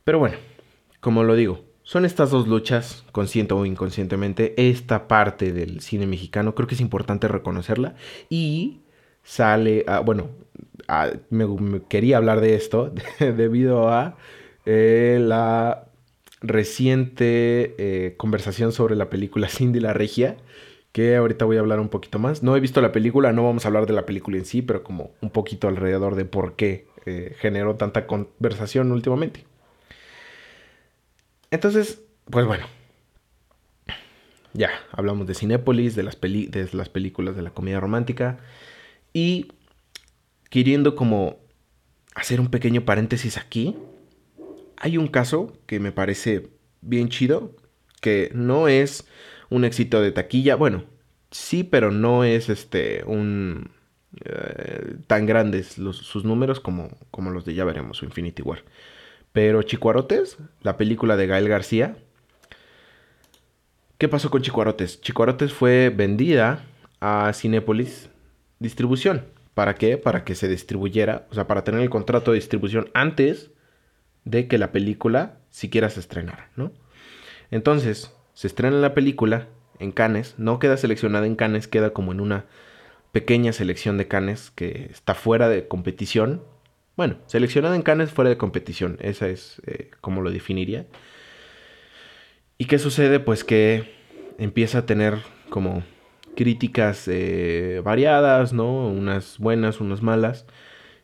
Pero 0.05 0.21
bueno, 0.21 0.37
como 1.01 1.25
lo 1.25 1.35
digo, 1.35 1.66
son 1.87 2.05
estas 2.05 2.33
dos 2.33 2.49
luchas, 2.49 3.05
consciente 3.13 3.55
o 3.55 3.65
inconscientemente, 3.65 4.55
esta 4.57 5.07
parte 5.07 5.53
del 5.53 5.81
cine 5.81 6.09
mexicano, 6.09 6.57
creo 6.57 6.67
que 6.67 6.75
es 6.75 6.81
importante 6.81 7.29
reconocerla 7.29 7.95
y 8.29 8.81
sale, 9.23 9.87
bueno, 10.05 10.31
me, 11.31 11.83
quería 11.89 12.17
hablar 12.17 12.41
de 12.41 12.57
esto 12.57 12.93
debido 13.21 13.89
a 13.89 14.17
eh, 14.65 15.19
la 15.21 15.85
reciente 16.41 17.77
eh, 17.79 18.15
conversación 18.17 18.73
sobre 18.73 18.97
la 18.97 19.09
película 19.09 19.49
Cindy 19.49 19.79
la 19.79 19.93
Regia, 19.93 20.39
que 20.91 21.15
ahorita 21.15 21.45
voy 21.45 21.57
a 21.57 21.61
hablar 21.61 21.79
un 21.79 21.89
poquito 21.89 22.19
más. 22.19 22.43
No 22.43 22.57
he 22.57 22.61
visto 22.61 22.81
la 22.81 22.91
película, 22.91 23.33
no 23.33 23.45
vamos 23.45 23.65
a 23.65 23.69
hablar 23.69 23.87
de 23.87 23.93
la 23.93 24.07
película 24.07 24.39
en 24.39 24.45
sí, 24.45 24.61
pero 24.61 24.83
como 24.83 25.13
un 25.21 25.31
poquito 25.31 25.69
alrededor 25.69 26.17
de 26.17 26.25
por 26.25 26.57
qué 26.57 26.89
eh, 27.05 27.37
generó 27.39 27.77
tanta 27.77 28.09
conversación 28.09 28.91
últimamente. 28.91 29.45
Entonces, 31.57 32.03
pues 32.27 32.45
bueno, 32.45 32.67
ya 34.53 34.69
hablamos 34.93 35.27
de 35.27 35.33
Cinépolis, 35.33 35.97
de 35.97 36.03
las, 36.03 36.21
de 36.21 36.69
las 36.71 36.91
películas 36.91 37.35
de 37.35 37.41
la 37.41 37.49
comedia 37.49 37.81
romántica. 37.81 38.41
Y 39.15 39.53
queriendo 40.51 40.95
como 40.95 41.39
hacer 42.15 42.43
un 42.43 42.49
pequeño 42.49 42.85
paréntesis 42.85 43.39
aquí, 43.39 43.75
hay 44.77 44.99
un 44.99 45.09
caso 45.09 45.55
que 45.65 45.81
me 45.81 45.93
parece 45.93 46.51
bien 46.83 47.09
chido, 47.09 47.57
que 48.03 48.31
no 48.35 48.69
es 48.69 49.09
un 49.49 49.65
éxito 49.65 50.03
de 50.03 50.13
taquilla, 50.13 50.57
bueno, 50.57 50.85
sí, 51.31 51.65
pero 51.65 51.91
no 51.91 52.23
es 52.25 52.51
este 52.51 53.03
un 53.07 53.71
eh, 54.27 54.97
tan 55.07 55.25
grandes 55.25 55.69
sus 55.69 56.23
números 56.27 56.61
como, 56.61 56.91
como 57.11 57.31
los 57.31 57.47
de 57.47 57.55
ya 57.55 57.65
veremos 57.65 58.03
Infinity 58.03 58.43
War. 58.43 58.63
Pero 59.37 59.61
Chicuarotes, 59.61 60.39
la 60.63 60.79
película 60.79 61.15
de 61.15 61.27
Gael 61.27 61.47
García, 61.47 61.99
¿qué 63.99 64.09
pasó 64.09 64.31
con 64.31 64.41
Chicuarotes? 64.41 65.03
Chicuarotes 65.03 65.53
fue 65.53 65.93
vendida 65.95 66.65
a 67.01 67.31
Cinépolis 67.35 68.09
Distribución. 68.61 69.27
¿Para 69.53 69.75
qué? 69.75 69.99
Para 69.99 70.25
que 70.25 70.35
se 70.35 70.49
distribuyera, 70.49 71.27
o 71.31 71.35
sea, 71.35 71.47
para 71.47 71.65
tener 71.65 71.83
el 71.83 71.91
contrato 71.91 72.31
de 72.31 72.37
distribución 72.37 72.89
antes 72.95 73.51
de 74.25 74.49
que 74.49 74.57
la 74.57 74.73
película 74.73 75.37
siquiera 75.51 75.91
se 75.91 76.01
estrenara, 76.01 76.49
¿no? 76.57 76.73
Entonces, 77.51 78.15
se 78.33 78.47
estrena 78.47 78.79
la 78.79 78.95
película 78.95 79.49
en 79.79 79.93
Cannes, 79.93 80.35
no 80.39 80.59
queda 80.59 80.79
seleccionada 80.79 81.27
en 81.27 81.37
Cannes, 81.37 81.69
queda 81.69 81.91
como 81.91 82.13
en 82.13 82.21
una 82.21 82.47
pequeña 83.13 83.53
selección 83.53 83.99
de 83.99 84.09
Cannes 84.09 84.51
que 84.51 84.89
está 84.91 85.15
fuera 85.15 85.51
de 85.51 85.69
competición. 85.69 86.43
Bueno, 86.97 87.19
seleccionada 87.27 87.77
en 87.77 87.83
Cannes 87.83 88.11
fuera 88.11 88.31
de 88.31 88.39
competición, 88.39 88.97
esa 89.03 89.29
es 89.29 89.61
eh, 89.67 89.91
como 90.01 90.23
lo 90.23 90.31
definiría. 90.31 90.87
¿Y 92.57 92.65
qué 92.65 92.79
sucede? 92.79 93.21
Pues 93.21 93.45
que 93.45 93.93
empieza 94.39 94.79
a 94.79 94.87
tener 94.87 95.19
como 95.51 95.83
críticas 96.37 97.07
eh, 97.09 97.83
variadas, 97.85 98.55
¿no? 98.55 98.89
Unas 98.89 99.39
buenas, 99.39 99.81
unas 99.81 100.03
malas. 100.03 100.47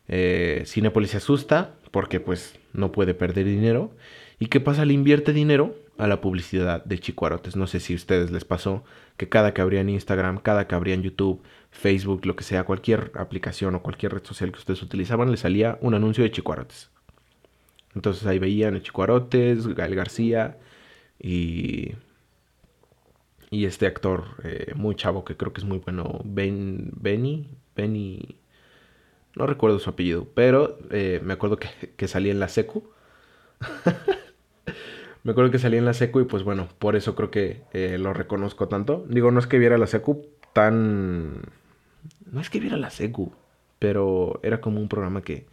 Eh, 0.07 0.63
Cinepolis 0.65 1.11
se 1.11 1.17
asusta 1.17 1.75
porque 1.91 2.19
pues 2.19 2.59
no 2.73 2.91
puede 2.91 3.13
perder 3.13 3.45
dinero. 3.45 3.91
¿Y 4.39 4.47
qué 4.47 4.59
pasa? 4.59 4.85
Le 4.85 4.93
invierte 4.93 5.31
dinero 5.31 5.75
a 5.99 6.07
la 6.07 6.21
publicidad 6.21 6.83
de 6.85 6.99
Chicuarotes. 6.99 7.55
No 7.55 7.67
sé 7.67 7.79
si 7.79 7.93
a 7.93 7.97
ustedes 7.97 8.31
les 8.31 8.45
pasó 8.45 8.83
que 9.17 9.29
cada 9.29 9.53
que 9.53 9.61
abrían 9.61 9.89
Instagram, 9.89 10.39
cada 10.39 10.67
que 10.67 10.75
abrían 10.75 11.03
YouTube, 11.03 11.41
Facebook, 11.71 12.25
lo 12.25 12.35
que 12.35 12.43
sea, 12.43 12.63
cualquier 12.63 13.11
aplicación 13.15 13.75
o 13.75 13.83
cualquier 13.83 14.13
red 14.13 14.23
social 14.23 14.51
que 14.51 14.59
ustedes 14.59 14.81
utilizaban, 14.81 15.31
les 15.31 15.41
salía 15.41 15.77
un 15.81 15.93
anuncio 15.93 16.23
de 16.23 16.31
Chicuarotes. 16.31 16.89
Entonces 17.95 18.25
ahí 18.25 18.39
veían 18.39 18.75
a 18.75 18.81
Chicuarotes, 18.81 19.67
Gael 19.67 19.95
García 19.95 20.57
y, 21.19 21.93
y 23.51 23.65
este 23.65 23.85
actor 23.85 24.25
eh, 24.43 24.73
muy 24.75 24.95
chavo 24.95 25.23
que 25.25 25.37
creo 25.37 25.53
que 25.53 25.61
es 25.61 25.65
muy 25.65 25.77
bueno, 25.79 26.21
Ben, 26.25 26.91
Benny, 26.95 27.49
Benny, 27.75 28.37
no 29.35 29.47
recuerdo 29.47 29.79
su 29.79 29.89
apellido, 29.89 30.27
pero 30.33 30.79
eh, 30.91 31.21
me 31.23 31.33
acuerdo 31.33 31.57
que, 31.57 31.69
que 31.95 32.07
salía 32.07 32.31
en 32.31 32.39
la 32.39 32.47
secu. 32.47 32.91
Me 35.23 35.31
acuerdo 35.31 35.51
que 35.51 35.59
salí 35.59 35.77
en 35.77 35.85
la 35.85 35.93
secu 35.93 36.19
y 36.19 36.25
pues 36.25 36.43
bueno, 36.43 36.67
por 36.79 36.95
eso 36.95 37.15
creo 37.15 37.31
que 37.31 37.61
eh, 37.71 37.97
lo 37.97 38.13
reconozco 38.13 38.67
tanto. 38.67 39.05
Digo, 39.07 39.31
no 39.31 39.39
es 39.39 39.47
que 39.47 39.57
viera 39.57 39.77
la 39.77 39.87
secu 39.87 40.27
tan... 40.51 41.41
No 42.29 42.41
es 42.41 42.49
que 42.49 42.59
viera 42.59 42.75
la 42.75 42.89
secu, 42.89 43.33
pero 43.79 44.39
era 44.43 44.59
como 44.59 44.81
un 44.81 44.89
programa 44.89 45.21
que... 45.21 45.45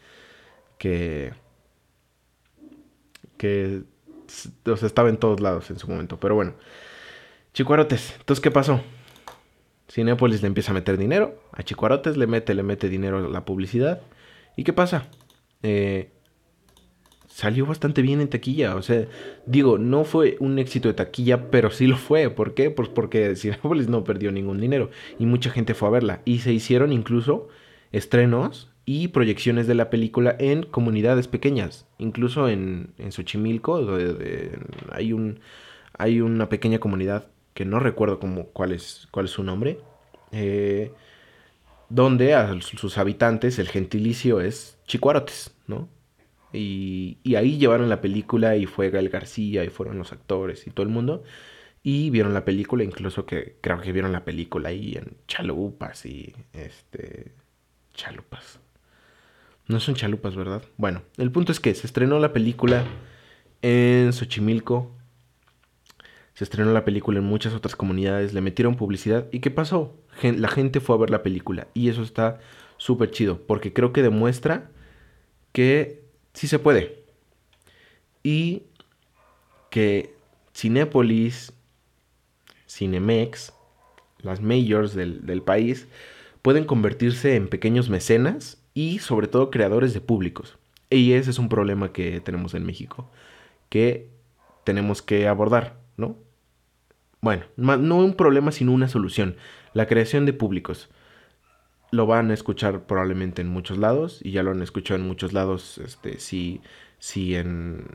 que... 0.79 1.33
que... 3.37 3.83
O 4.67 4.73
estaba 4.73 5.09
en 5.09 5.19
todos 5.19 5.41
lados 5.41 5.71
en 5.71 5.79
su 5.79 5.89
momento. 5.89 6.19
Pero 6.19 6.35
bueno. 6.35 6.55
Chicuarotes. 7.53 8.15
Entonces, 8.19 8.43
¿qué 8.43 8.51
pasó? 8.51 8.81
Cinepolis 9.89 10.41
le 10.43 10.49
empieza 10.49 10.71
a 10.73 10.75
meter 10.75 10.97
dinero. 10.97 11.41
A 11.53 11.63
Chicuarotes 11.63 12.17
le 12.17 12.27
mete, 12.27 12.55
le 12.55 12.63
mete 12.63 12.89
dinero 12.89 13.29
la 13.29 13.45
publicidad. 13.45 14.01
¿Y 14.57 14.65
qué 14.65 14.73
pasa? 14.73 15.07
Eh, 15.63 16.11
salió 17.31 17.65
bastante 17.65 18.03
bien 18.03 18.21
en 18.21 18.29
taquilla. 18.29 18.77
O 18.77 18.83
sea, 18.83 19.07
digo, 19.47 19.79
no 19.79 20.05
fue 20.05 20.37
un 20.41 20.59
éxito 20.59 20.89
de 20.89 20.95
taquilla, 20.95 21.51
pero 21.51 21.71
sí 21.71 21.87
lo 21.87 21.97
fue. 21.97 22.29
¿Por 22.29 22.55
qué? 22.55 22.71
Pues 22.71 22.89
porque 22.89 23.35
Cinepolis 23.37 23.89
no 23.89 24.05
perdió 24.05 24.33
ningún 24.33 24.61
dinero 24.61 24.91
y 25.19 25.27
mucha 25.27 25.51
gente 25.51 25.75
fue 25.75 25.89
a 25.89 25.93
verla. 25.93 26.23
Y 26.25 26.41
se 26.41 26.53
hicieron 26.53 26.93
incluso 26.93 27.49
estrenos 27.93 28.71
y 28.85 29.09
proyecciones 29.09 29.67
de 29.67 29.75
la 29.75 29.89
película 29.91 30.37
en 30.39 30.65
comunidades 30.65 31.29
pequeñas. 31.29 31.87
Incluso 31.99 32.49
en, 32.49 32.93
en 32.99 33.13
Xochimilco 33.13 33.99
hay, 34.91 35.13
un, 35.13 35.41
hay 35.97 36.21
una 36.21 36.49
pequeña 36.49 36.81
comunidad 36.81 37.29
que 37.55 37.65
no 37.65 37.79
recuerdo 37.79 38.19
cómo, 38.19 38.47
cuál, 38.47 38.73
es, 38.73 39.09
cuál 39.13 39.27
es 39.27 39.31
su 39.31 39.45
nombre. 39.45 39.79
Eh, 40.33 40.93
donde 41.89 42.35
a 42.35 42.61
sus 42.61 42.99
habitantes 42.99 43.59
el 43.59 43.69
gentilicio 43.69 44.41
es 44.41 44.79
chicuarotes, 44.87 45.55
¿no? 45.67 45.89
Y, 46.53 47.19
ahí 47.37 47.59
llevaron 47.59 47.89
la 47.89 48.01
película 48.01 48.57
y 48.57 48.67
fue 48.67 48.91
Gael 48.91 49.09
García 49.09 49.65
y 49.65 49.69
fueron 49.69 49.99
los 49.99 50.13
actores 50.13 50.67
y 50.67 50.71
todo 50.71 50.85
el 50.85 50.93
mundo. 50.93 51.23
Y 51.83 52.11
vieron 52.11 52.35
la 52.35 52.45
película, 52.45 52.85
incluso 52.85 53.25
que 53.25 53.57
creo 53.61 53.81
que 53.81 53.93
vieron 53.93 54.13
la 54.13 54.25
película 54.25 54.69
ahí 54.69 54.95
en 54.97 55.17
chalupas 55.27 56.05
y 56.07 56.35
este... 56.53 57.33
Chalupas. 57.95 58.61
No 59.67 59.81
son 59.81 59.95
chalupas, 59.95 60.37
¿verdad? 60.37 60.63
Bueno, 60.77 61.03
el 61.17 61.31
punto 61.31 61.53
es 61.53 61.61
que 61.61 61.75
se 61.75 61.87
estrenó 61.87 62.19
la 62.19 62.33
película 62.33 62.85
en 63.63 64.13
Xochimilco. 64.13 64.91
Se 66.35 66.45
estrenó 66.45 66.73
la 66.73 66.85
película 66.85 67.19
en 67.19 67.25
muchas 67.25 67.55
otras 67.55 67.77
comunidades, 67.77 68.33
le 68.33 68.41
metieron 68.41 68.77
publicidad. 68.77 69.27
¿Y 69.33 69.41
qué 69.41 69.51
pasó? 69.51 69.97
La 70.23 70.49
gente 70.49 70.81
fue 70.81 70.97
a 70.97 70.99
ver 70.99 71.11
la 71.11 71.23
película. 71.23 71.69
Y 71.75 71.89
eso 71.89 72.03
está 72.03 72.41
súper 72.79 73.11
chido, 73.11 73.43
porque 73.47 73.73
creo 73.73 73.93
que 73.93 74.03
demuestra 74.03 74.71
que 75.53 76.03
sí 76.33 76.49
se 76.49 76.59
puede. 76.59 77.05
Y 78.23 78.65
que 79.71 80.15
Cinépolis, 80.55 81.53
Cinemex, 82.69 83.53
las 84.19 84.41
majors 84.41 84.95
del, 84.95 85.25
del, 85.25 85.43
país, 85.43 85.89
pueden 86.43 86.65
convertirse 86.65 87.37
en 87.37 87.49
pequeños 87.49 87.89
mecenas 87.89 88.63
y 88.75 88.99
sobre 88.99 89.29
todo 89.29 89.51
creadores 89.51 89.95
de 89.95 90.01
públicos. 90.01 90.59
Y 90.91 91.13
ese 91.13 91.31
es 91.31 91.39
un 91.39 91.49
problema 91.49 91.93
que 91.93 92.21
tenemos 92.21 92.55
en 92.55 92.67
México, 92.67 93.11
que 93.69 94.11
tenemos 94.65 95.03
que 95.03 95.29
abordar, 95.29 95.79
¿no? 95.97 96.17
Bueno, 97.21 97.45
no 97.57 97.97
un 97.97 98.15
problema, 98.15 98.51
sino 98.51 98.73
una 98.73 98.89
solución. 98.89 99.37
La 99.75 99.87
creación 99.87 100.25
de 100.25 100.33
públicos. 100.33 100.89
Lo 101.91 102.07
van 102.07 102.31
a 102.31 102.35
escuchar 102.35 102.87
probablemente 102.87 103.43
en 103.43 103.49
muchos 103.49 103.79
lados, 103.79 104.21
y 104.23 104.33
ya 104.33 104.43
lo 104.43 104.53
han 104.53 104.63
escuchado 104.63 105.01
en 105.01 105.07
muchos 105.07 105.33
lados, 105.33 105.79
este, 105.79 106.19
si, 106.21 106.61
si 106.99 107.35
en... 107.35 107.87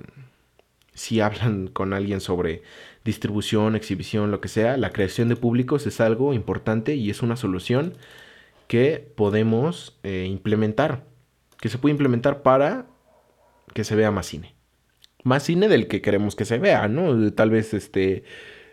Si 0.93 1.19
hablan 1.21 1.67
con 1.67 1.93
alguien 1.93 2.21
sobre 2.21 2.63
distribución, 3.03 3.75
exhibición, 3.75 4.31
lo 4.31 4.39
que 4.41 4.47
sea, 4.47 4.77
la 4.77 4.91
creación 4.91 5.27
de 5.27 5.35
públicos 5.35 5.85
es 5.87 5.99
algo 5.99 6.33
importante 6.33 6.95
y 6.95 7.09
es 7.09 7.21
una 7.21 7.35
solución 7.35 7.93
que 8.67 9.11
podemos 9.15 9.97
eh, 10.03 10.25
implementar, 10.29 11.03
que 11.59 11.69
se 11.69 11.77
puede 11.77 11.91
implementar 11.91 12.41
para 12.41 12.87
que 13.73 13.83
se 13.83 13.95
vea 13.95 14.11
más 14.11 14.27
cine. 14.27 14.55
Más 15.23 15.43
cine 15.43 15.67
del 15.67 15.87
que 15.87 16.01
queremos 16.01 16.35
que 16.35 16.45
se 16.45 16.59
vea, 16.59 16.87
¿no? 16.87 17.31
Tal 17.33 17.49
vez 17.49 17.73
este 17.73 18.23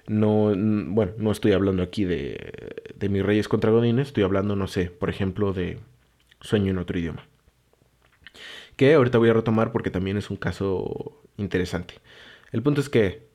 no, 0.06 0.52
bueno, 0.56 1.12
no 1.18 1.30
estoy 1.30 1.52
hablando 1.52 1.82
aquí 1.82 2.04
de, 2.04 2.74
de 2.96 3.08
mis 3.08 3.24
reyes 3.24 3.48
contra 3.48 3.70
Godines, 3.70 4.08
estoy 4.08 4.24
hablando, 4.24 4.56
no 4.56 4.66
sé, 4.66 4.86
por 4.86 5.10
ejemplo, 5.10 5.52
de 5.52 5.78
Sueño 6.40 6.70
en 6.70 6.78
otro 6.78 6.98
idioma. 6.98 7.26
Que 8.76 8.94
ahorita 8.94 9.18
voy 9.18 9.28
a 9.28 9.34
retomar 9.34 9.72
porque 9.72 9.90
también 9.90 10.16
es 10.16 10.30
un 10.30 10.36
caso 10.36 11.22
interesante. 11.36 11.94
El 12.50 12.62
punto 12.62 12.80
es 12.80 12.88
que 12.88 13.28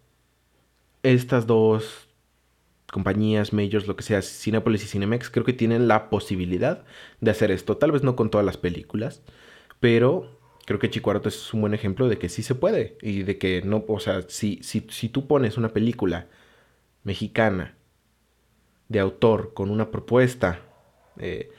estas 1.04 1.48
dos 1.48 2.08
compañías, 2.92 3.54
majors, 3.54 3.88
lo 3.88 3.96
que 3.96 4.04
sea, 4.04 4.22
Cinepolis 4.22 4.84
y 4.84 4.88
Cinemex, 4.88 5.30
creo 5.30 5.46
que 5.46 5.54
tienen 5.54 5.88
la 5.88 6.10
posibilidad 6.10 6.86
de 7.22 7.32
hacer 7.32 7.52
esto. 7.52 7.78
Tal 7.78 7.92
vez 7.92 8.04
no 8.04 8.16
con 8.16 8.30
todas 8.30 8.46
las 8.46 8.58
películas, 8.58 9.22
pero 9.80 10.40
creo 10.66 10.80
que 10.80 10.90
Chicuarto 10.90 11.30
es 11.30 11.54
un 11.54 11.62
buen 11.62 11.74
ejemplo 11.74 12.10
de 12.10 12.18
que 12.18 12.30
sí 12.30 12.44
se 12.44 12.56
puede 12.56 12.98
y 13.02 13.24
de 13.24 13.38
que 13.38 13.62
no, 13.64 13.86
o 13.88 14.00
sea, 14.00 14.24
si, 14.28 14.60
si, 14.64 14.86
si 14.90 15.10
tú 15.10 15.28
pones 15.28 15.58
una 15.58 15.70
película 15.70 16.28
mexicana 17.08 17.74
de 18.90 19.00
autor 19.00 19.54
con 19.54 19.72
una 19.72 19.92
propuesta 19.92 20.60
eh, 21.18 21.50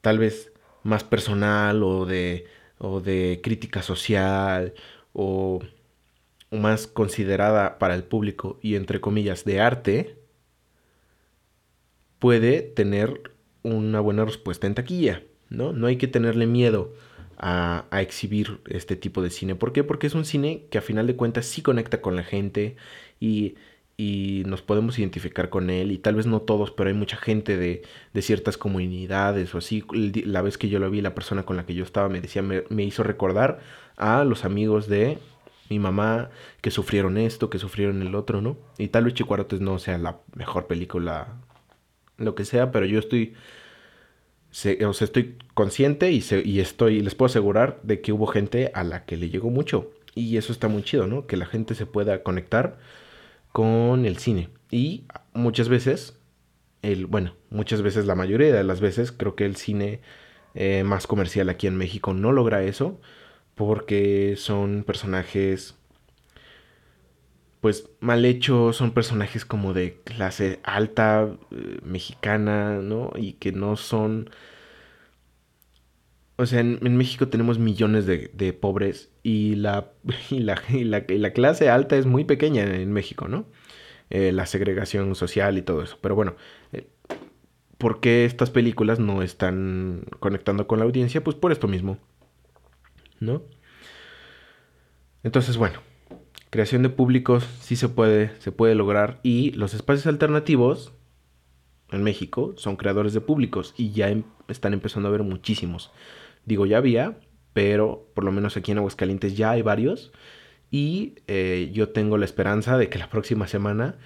tal 0.00 0.20
vez 0.20 0.52
más 0.84 1.02
personal 1.02 1.82
o 1.82 2.06
de, 2.06 2.46
o 2.78 3.00
de 3.00 3.40
crítica 3.42 3.82
social 3.82 4.72
o, 5.12 5.60
más 6.52 6.86
considerada 6.86 7.80
para 7.80 7.96
el 7.96 8.04
público 8.04 8.60
y 8.62 8.76
entre 8.76 9.00
comillas 9.00 9.44
de 9.44 9.60
arte, 9.60 10.16
puede 12.20 12.62
tener 12.62 13.32
una 13.64 13.98
buena 13.98 14.24
respuesta 14.24 14.68
en 14.68 14.76
taquilla, 14.76 15.24
¿no? 15.50 15.72
No 15.72 15.88
hay 15.88 15.96
que 15.96 16.06
tenerle 16.06 16.46
miedo 16.46 16.94
a, 17.36 17.86
a, 17.90 18.02
exhibir 18.02 18.60
este 18.68 18.94
tipo 18.94 19.20
de 19.20 19.30
cine. 19.30 19.56
¿Por 19.56 19.72
qué? 19.72 19.82
Porque 19.82 20.06
es 20.06 20.14
un 20.14 20.24
cine 20.24 20.66
que 20.70 20.78
a 20.78 20.82
final 20.82 21.08
de 21.08 21.16
cuentas 21.16 21.46
sí 21.46 21.60
conecta 21.60 22.00
con 22.00 22.14
la 22.14 22.22
gente 22.22 22.76
y 23.18 23.56
y 23.96 24.42
nos 24.46 24.62
podemos 24.62 24.98
identificar 24.98 25.50
con 25.50 25.70
él 25.70 25.92
y 25.92 25.98
tal 25.98 26.16
vez 26.16 26.26
no 26.26 26.42
todos, 26.42 26.72
pero 26.72 26.88
hay 26.88 26.94
mucha 26.94 27.16
gente 27.16 27.56
de, 27.56 27.82
de 28.12 28.22
ciertas 28.22 28.58
comunidades 28.58 29.54
o 29.54 29.58
así. 29.58 29.84
La 29.92 30.42
vez 30.42 30.58
que 30.58 30.68
yo 30.68 30.78
lo 30.78 30.90
vi, 30.90 31.00
la 31.00 31.14
persona 31.14 31.44
con 31.44 31.56
la 31.56 31.64
que 31.64 31.74
yo 31.74 31.84
estaba 31.84 32.08
me 32.08 32.20
decía, 32.20 32.42
me, 32.42 32.64
me, 32.70 32.82
hizo 32.82 33.04
recordar 33.04 33.60
a 33.96 34.24
los 34.24 34.44
amigos 34.44 34.88
de 34.88 35.18
mi 35.70 35.78
mamá 35.78 36.30
que 36.60 36.70
sufrieron 36.72 37.16
esto, 37.16 37.50
que 37.50 37.58
sufrieron 37.58 38.02
el 38.02 38.14
otro, 38.14 38.40
¿no? 38.40 38.56
Y 38.78 38.88
tal 38.88 39.04
vez 39.04 39.14
Chicuarotes 39.14 39.60
no 39.60 39.78
sea 39.78 39.96
la 39.98 40.18
mejor 40.34 40.66
película, 40.66 41.28
lo 42.16 42.34
que 42.34 42.44
sea, 42.44 42.72
pero 42.72 42.86
yo 42.86 42.98
estoy, 42.98 43.34
se, 44.50 44.84
o 44.84 44.92
sea, 44.92 45.04
estoy 45.04 45.38
consciente 45.54 46.10
y, 46.10 46.20
se, 46.20 46.42
y 46.44 46.58
estoy, 46.58 47.00
les 47.00 47.14
puedo 47.14 47.26
asegurar 47.26 47.78
de 47.84 48.00
que 48.00 48.12
hubo 48.12 48.26
gente 48.26 48.72
a 48.74 48.82
la 48.82 49.04
que 49.04 49.16
le 49.16 49.30
llegó 49.30 49.50
mucho. 49.50 49.92
Y 50.16 50.36
eso 50.36 50.52
está 50.52 50.68
muy 50.68 50.82
chido, 50.82 51.06
¿no? 51.06 51.26
Que 51.26 51.36
la 51.36 51.46
gente 51.46 51.74
se 51.74 51.86
pueda 51.86 52.22
conectar 52.22 52.78
con 53.54 54.04
el 54.04 54.18
cine. 54.18 54.50
Y 54.72 55.06
muchas 55.32 55.68
veces, 55.68 56.18
el, 56.82 57.06
bueno, 57.06 57.36
muchas 57.50 57.82
veces, 57.82 58.04
la 58.04 58.16
mayoría 58.16 58.52
de 58.52 58.64
las 58.64 58.80
veces, 58.80 59.12
creo 59.12 59.36
que 59.36 59.46
el 59.46 59.54
cine 59.54 60.00
eh, 60.54 60.82
más 60.84 61.06
comercial 61.06 61.48
aquí 61.48 61.68
en 61.68 61.76
México 61.76 62.14
no 62.14 62.32
logra 62.32 62.64
eso 62.64 63.00
porque 63.54 64.34
son 64.36 64.82
personajes 64.84 65.76
pues 67.60 67.88
mal 68.00 68.24
hechos, 68.24 68.76
son 68.76 68.90
personajes 68.90 69.44
como 69.44 69.72
de 69.72 70.00
clase 70.02 70.58
alta 70.64 71.30
eh, 71.52 71.78
mexicana, 71.84 72.80
¿no? 72.82 73.12
Y 73.16 73.34
que 73.34 73.52
no 73.52 73.76
son... 73.76 74.30
O 76.36 76.46
sea, 76.46 76.58
en, 76.60 76.96
México 76.96 77.28
tenemos 77.28 77.60
millones 77.60 78.06
de 78.06 78.52
pobres 78.52 79.13
y 79.28 79.54
la, 79.56 79.90
y 80.30 80.40
la, 80.40 80.62
y, 80.68 81.18
la, 81.18 81.32
clase 81.32 81.70
alta 81.70 81.96
es 81.96 82.06
muy 82.06 82.24
pequeña 82.24 82.62
en 82.62 82.92
México, 82.92 83.26
¿no? 83.26 83.46
Eh, 84.10 84.32
la 84.32 84.46
segregación 84.46 85.14
social 85.14 85.56
y 85.58 85.62
todo 85.62 85.82
eso. 85.82 85.98
Pero 86.00 86.14
bueno, 86.14 86.36
eh, 86.72 86.86
¿por 87.78 88.00
qué 88.00 88.26
estas 88.26 88.50
películas 88.50 89.00
no 89.00 89.22
están 89.22 90.04
conectando 90.20 90.66
con 90.66 90.78
la 90.78 90.84
audiencia? 90.84 91.24
Pues 91.24 91.36
por 91.36 91.52
esto 91.52 91.68
mismo, 91.68 91.98
¿no? 93.18 93.42
Entonces, 95.22 95.56
bueno, 95.56 95.80
creación 96.50 96.82
de 96.82 96.90
públicos 96.90 97.48
sí 97.60 97.76
se 97.76 97.88
puede, 97.88 98.38
se 98.40 98.52
puede 98.52 98.74
lograr 98.74 99.20
y 99.22 99.52
los 99.52 99.72
espacios 99.72 100.06
alternativos 100.06 100.92
en 101.90 102.02
México 102.02 102.52
son 102.58 102.76
creadores 102.76 103.14
de 103.14 103.22
públicos 103.22 103.74
y 103.78 103.92
ya 103.92 104.10
em 104.10 104.24
están 104.48 104.74
empezando 104.74 105.08
a 105.08 105.10
haber 105.10 105.22
muchísimos. 105.22 105.90
Digo, 106.44 106.66
ya 106.66 106.76
había, 106.76 107.18
pero 107.54 108.06
por 108.14 108.24
lo 108.24 108.32
menos 108.32 108.58
aquí 108.58 108.72
en 108.72 108.78
Aguascalientes 108.78 109.34
ya 109.36 109.52
hay 109.52 109.62
varios. 109.62 110.12
Y 110.70 111.14
eh, 111.28 111.70
yo 111.72 111.90
tengo 111.90 112.18
la 112.18 112.24
esperanza 112.26 112.76
de 112.76 112.90
que 112.90 112.98
la 112.98 113.08
próxima 113.08 113.46
semana 113.46 113.96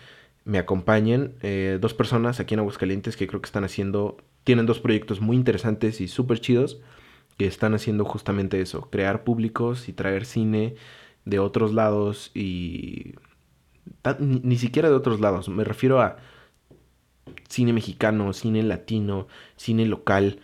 me 0.45 0.59
acompañen 0.59 1.35
eh, 1.43 1.79
dos 1.81 1.95
personas 1.95 2.41
aquí 2.41 2.55
en 2.55 2.61
Aguascalientes 2.61 3.17
que 3.17 3.27
creo 3.27 3.41
que 3.41 3.47
están 3.47 3.65
haciendo, 3.65 4.19
tienen 4.45 4.67
dos 4.67 4.79
proyectos 4.79 5.21
muy 5.21 5.37
interesantes 5.37 6.01
y 6.01 6.09
súper 6.09 6.41
chidos 6.41 6.79
que 7.39 7.47
están 7.47 7.75
haciendo 7.75 8.05
justamente 8.05 8.61
eso, 8.61 8.91
crear 8.91 9.25
públicos 9.25 9.89
y 9.89 9.93
traer 9.93 10.27
cine 10.27 10.75
de 11.25 11.39
otros 11.39 11.73
lados 11.73 12.31
y 12.35 13.15
ni, 14.19 14.41
ni 14.41 14.57
siquiera 14.59 14.89
de 14.89 14.95
otros 14.95 15.21
lados, 15.21 15.49
me 15.49 15.65
refiero 15.65 16.01
a 16.01 16.17
cine 17.49 17.73
mexicano, 17.73 18.33
cine 18.33 18.63
latino, 18.63 19.29
cine 19.57 19.87
local 19.87 20.41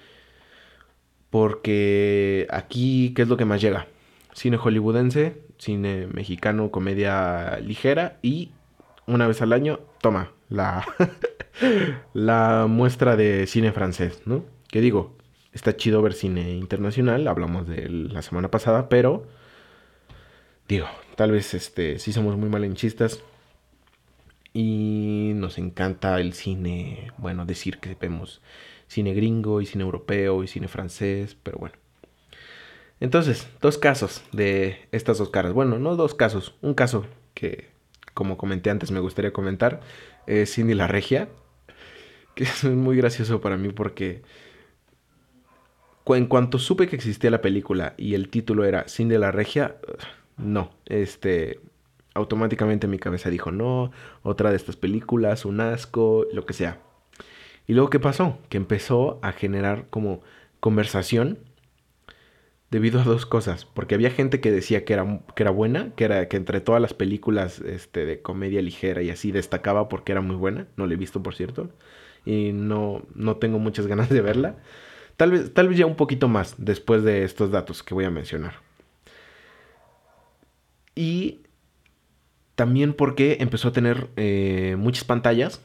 porque 1.34 2.46
aquí, 2.48 3.12
¿qué 3.16 3.22
es 3.22 3.28
lo 3.28 3.36
que 3.36 3.44
más 3.44 3.60
llega? 3.60 3.88
Cine 4.34 4.56
hollywoodense, 4.56 5.42
cine 5.58 6.06
mexicano, 6.06 6.70
comedia 6.70 7.58
ligera 7.58 8.18
y 8.22 8.52
una 9.08 9.26
vez 9.26 9.42
al 9.42 9.52
año, 9.52 9.80
toma, 10.00 10.30
la, 10.48 10.86
la 12.14 12.66
muestra 12.68 13.16
de 13.16 13.48
cine 13.48 13.72
francés, 13.72 14.22
¿no? 14.26 14.44
Que 14.68 14.80
digo, 14.80 15.16
está 15.52 15.76
chido 15.76 16.02
ver 16.02 16.12
cine 16.12 16.52
internacional, 16.52 17.26
hablamos 17.26 17.66
de 17.66 17.88
la 17.88 18.22
semana 18.22 18.52
pasada, 18.52 18.88
pero 18.88 19.26
digo, 20.68 20.86
tal 21.16 21.32
vez 21.32 21.52
este 21.52 21.98
sí 21.98 22.12
somos 22.12 22.36
muy 22.36 22.48
malenchistas 22.48 23.24
y 24.52 25.32
nos 25.34 25.58
encanta 25.58 26.20
el 26.20 26.32
cine, 26.32 27.10
bueno, 27.18 27.44
decir 27.44 27.78
que 27.78 27.96
vemos 28.00 28.40
cine 28.86 29.14
gringo 29.14 29.60
y 29.60 29.66
cine 29.66 29.84
europeo 29.84 30.42
y 30.42 30.48
cine 30.48 30.68
francés, 30.68 31.36
pero 31.42 31.58
bueno. 31.58 31.74
Entonces, 33.00 33.48
dos 33.60 33.78
casos 33.78 34.22
de 34.32 34.88
estas 34.92 35.18
dos 35.18 35.30
caras. 35.30 35.52
Bueno, 35.52 35.78
no 35.78 35.96
dos 35.96 36.14
casos, 36.14 36.54
un 36.62 36.74
caso 36.74 37.06
que, 37.34 37.70
como 38.14 38.36
comenté 38.36 38.70
antes, 38.70 38.90
me 38.90 39.00
gustaría 39.00 39.32
comentar, 39.32 39.80
es 40.26 40.54
Cindy 40.54 40.74
la 40.74 40.86
Regia, 40.86 41.28
que 42.34 42.44
es 42.44 42.64
muy 42.64 42.96
gracioso 42.96 43.40
para 43.40 43.56
mí 43.56 43.70
porque 43.70 44.22
en 46.06 46.26
cuanto 46.26 46.58
supe 46.58 46.86
que 46.86 46.96
existía 46.96 47.30
la 47.30 47.40
película 47.40 47.94
y 47.96 48.14
el 48.14 48.28
título 48.28 48.64
era 48.64 48.86
Cindy 48.88 49.16
la 49.16 49.32
Regia, 49.32 49.76
no, 50.36 50.70
este, 50.86 51.60
automáticamente 52.14 52.86
mi 52.86 52.98
cabeza 52.98 53.30
dijo, 53.30 53.50
no, 53.50 53.90
otra 54.22 54.50
de 54.50 54.56
estas 54.56 54.76
películas, 54.76 55.44
un 55.44 55.60
asco, 55.60 56.26
lo 56.32 56.44
que 56.44 56.52
sea. 56.52 56.80
Y 57.66 57.72
luego, 57.74 57.90
¿qué 57.90 58.00
pasó? 58.00 58.38
Que 58.48 58.56
empezó 58.56 59.18
a 59.22 59.32
generar 59.32 59.86
como 59.90 60.20
conversación 60.60 61.38
debido 62.70 63.00
a 63.00 63.04
dos 63.04 63.26
cosas. 63.26 63.64
Porque 63.64 63.94
había 63.94 64.10
gente 64.10 64.40
que 64.40 64.50
decía 64.50 64.84
que 64.84 64.92
era, 64.94 65.20
que 65.34 65.42
era 65.42 65.50
buena, 65.50 65.92
que 65.94 66.04
era 66.04 66.28
que 66.28 66.36
entre 66.36 66.60
todas 66.60 66.82
las 66.82 66.92
películas 66.92 67.60
este, 67.60 68.04
de 68.04 68.20
comedia 68.20 68.60
ligera 68.60 69.02
y 69.02 69.10
así 69.10 69.32
destacaba 69.32 69.88
porque 69.88 70.12
era 70.12 70.20
muy 70.20 70.36
buena. 70.36 70.66
No 70.76 70.86
la 70.86 70.94
he 70.94 70.96
visto, 70.96 71.22
por 71.22 71.34
cierto. 71.34 71.70
Y 72.26 72.52
no, 72.52 73.02
no 73.14 73.36
tengo 73.36 73.58
muchas 73.58 73.86
ganas 73.88 74.10
de 74.10 74.20
verla. 74.20 74.56
Tal 75.16 75.30
vez, 75.30 75.54
tal 75.54 75.68
vez 75.68 75.78
ya 75.78 75.86
un 75.86 75.96
poquito 75.96 76.28
más 76.28 76.56
después 76.58 77.04
de 77.04 77.24
estos 77.24 77.50
datos 77.50 77.82
que 77.82 77.94
voy 77.94 78.04
a 78.04 78.10
mencionar. 78.10 78.54
Y 80.94 81.40
también 82.54 82.94
porque 82.94 83.38
empezó 83.40 83.68
a 83.68 83.72
tener 83.72 84.08
eh, 84.16 84.76
muchas 84.78 85.04
pantallas 85.04 85.60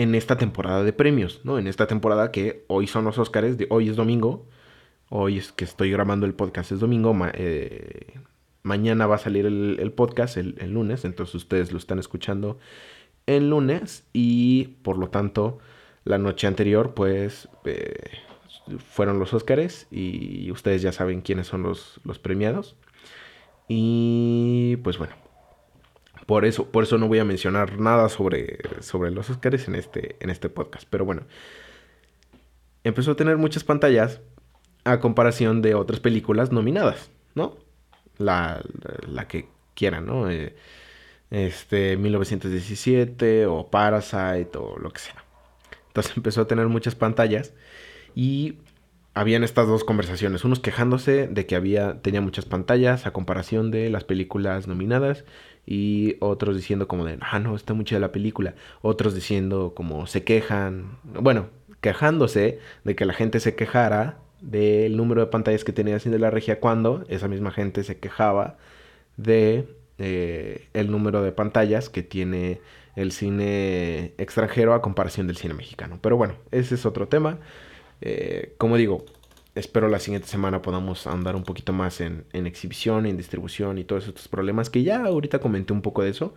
en 0.00 0.14
esta 0.14 0.38
temporada 0.38 0.82
de 0.82 0.94
premios, 0.94 1.42
¿no? 1.44 1.58
En 1.58 1.66
esta 1.66 1.86
temporada 1.86 2.32
que 2.32 2.64
hoy 2.68 2.86
son 2.86 3.04
los 3.04 3.18
Oscars, 3.18 3.58
de, 3.58 3.66
hoy 3.68 3.90
es 3.90 3.96
domingo, 3.96 4.46
hoy 5.10 5.36
es 5.36 5.52
que 5.52 5.64
estoy 5.64 5.90
grabando 5.90 6.24
el 6.24 6.32
podcast, 6.32 6.72
es 6.72 6.80
domingo, 6.80 7.14
eh, 7.34 8.18
mañana 8.62 9.06
va 9.06 9.16
a 9.16 9.18
salir 9.18 9.44
el, 9.44 9.92
podcast 9.92 10.38
el, 10.38 10.56
lunes, 10.72 11.04
entonces 11.04 11.34
ustedes 11.34 11.70
lo 11.70 11.76
están 11.76 11.98
escuchando 11.98 12.58
el 13.26 13.50
lunes 13.50 14.06
y 14.14 14.78
por 14.82 14.96
lo 14.96 15.10
tanto 15.10 15.58
la 16.04 16.16
noche 16.16 16.46
anterior 16.46 16.94
pues 16.94 17.50
eh, 17.66 17.92
fueron 18.78 19.18
los 19.18 19.34
Óscares 19.34 19.86
y 19.90 20.50
ustedes 20.50 20.80
ya 20.80 20.92
saben 20.92 21.20
quiénes 21.20 21.46
son 21.46 21.62
los 21.62 22.18
premiados. 22.22 22.74
Y 23.68 24.76
pues 24.82 24.96
bueno, 24.96 25.14
por 26.30 26.44
eso, 26.44 26.70
por 26.70 26.84
eso 26.84 26.96
no 26.96 27.08
voy 27.08 27.18
a 27.18 27.24
mencionar 27.24 27.80
nada 27.80 28.08
sobre, 28.08 28.60
sobre 28.82 29.10
los 29.10 29.28
Óscares 29.30 29.66
en 29.66 29.74
este, 29.74 30.14
en 30.20 30.30
este 30.30 30.48
podcast. 30.48 30.86
Pero 30.88 31.04
bueno, 31.04 31.22
empezó 32.84 33.10
a 33.10 33.16
tener 33.16 33.36
muchas 33.36 33.64
pantallas 33.64 34.20
a 34.84 35.00
comparación 35.00 35.60
de 35.60 35.74
otras 35.74 35.98
películas 35.98 36.52
nominadas, 36.52 37.10
¿no? 37.34 37.56
La, 38.16 38.62
la 39.08 39.26
que 39.26 39.48
quieran, 39.74 40.06
¿no? 40.06 40.30
Eh, 40.30 40.54
este, 41.32 41.96
1917 41.96 43.46
o 43.46 43.68
Parasite 43.68 44.56
o 44.56 44.78
lo 44.78 44.92
que 44.92 45.00
sea. 45.00 45.24
Entonces 45.88 46.12
empezó 46.16 46.42
a 46.42 46.46
tener 46.46 46.68
muchas 46.68 46.94
pantallas 46.94 47.54
y 48.14 48.58
habían 49.14 49.42
estas 49.42 49.66
dos 49.66 49.82
conversaciones, 49.82 50.44
unos 50.44 50.60
quejándose 50.60 51.26
de 51.26 51.46
que 51.46 51.56
había 51.56 52.00
tenía 52.02 52.20
muchas 52.20 52.44
pantallas 52.44 53.04
a 53.04 53.12
comparación 53.12 53.72
de 53.72 53.90
las 53.90 54.04
películas 54.04 54.68
nominadas 54.68 55.24
y 55.66 56.16
otros 56.20 56.56
diciendo 56.56 56.88
como 56.88 57.04
de, 57.04 57.18
"Ah, 57.20 57.38
no, 57.38 57.56
está 57.56 57.74
mucha 57.74 57.98
la 57.98 58.12
película." 58.12 58.54
Otros 58.82 59.14
diciendo 59.14 59.72
como 59.74 60.06
se 60.06 60.24
quejan, 60.24 60.98
bueno, 61.04 61.48
quejándose 61.80 62.58
de 62.84 62.96
que 62.96 63.04
la 63.06 63.14
gente 63.14 63.40
se 63.40 63.54
quejara 63.54 64.18
del 64.40 64.96
número 64.96 65.20
de 65.20 65.26
pantallas 65.28 65.64
que 65.64 65.72
tenía 65.72 65.98
de 65.98 66.18
la 66.18 66.30
Regia 66.30 66.60
cuando 66.60 67.04
esa 67.08 67.28
misma 67.28 67.50
gente 67.50 67.84
se 67.84 67.98
quejaba 67.98 68.56
de 69.16 69.68
eh, 69.98 70.68
el 70.72 70.90
número 70.90 71.22
de 71.22 71.32
pantallas 71.32 71.90
que 71.90 72.02
tiene 72.02 72.60
el 72.96 73.12
cine 73.12 74.14
extranjero 74.18 74.74
a 74.74 74.82
comparación 74.82 75.26
del 75.26 75.36
cine 75.36 75.54
mexicano. 75.54 75.98
Pero 76.00 76.16
bueno, 76.16 76.34
ese 76.50 76.74
es 76.74 76.86
otro 76.86 77.08
tema. 77.08 77.38
Eh, 78.00 78.54
como 78.58 78.76
digo, 78.76 79.04
espero 79.54 79.88
la 79.88 79.98
siguiente 79.98 80.28
semana 80.28 80.62
podamos 80.62 81.06
andar 81.06 81.36
un 81.36 81.44
poquito 81.44 81.72
más 81.72 82.00
en, 82.00 82.24
exhibición, 82.32 83.06
en 83.06 83.16
distribución 83.16 83.78
y 83.78 83.84
todos 83.84 84.06
estos 84.06 84.28
problemas 84.28 84.70
que 84.70 84.82
ya 84.82 85.04
ahorita 85.04 85.40
comenté 85.40 85.72
un 85.72 85.82
poco 85.82 86.02
de 86.02 86.10
eso, 86.10 86.34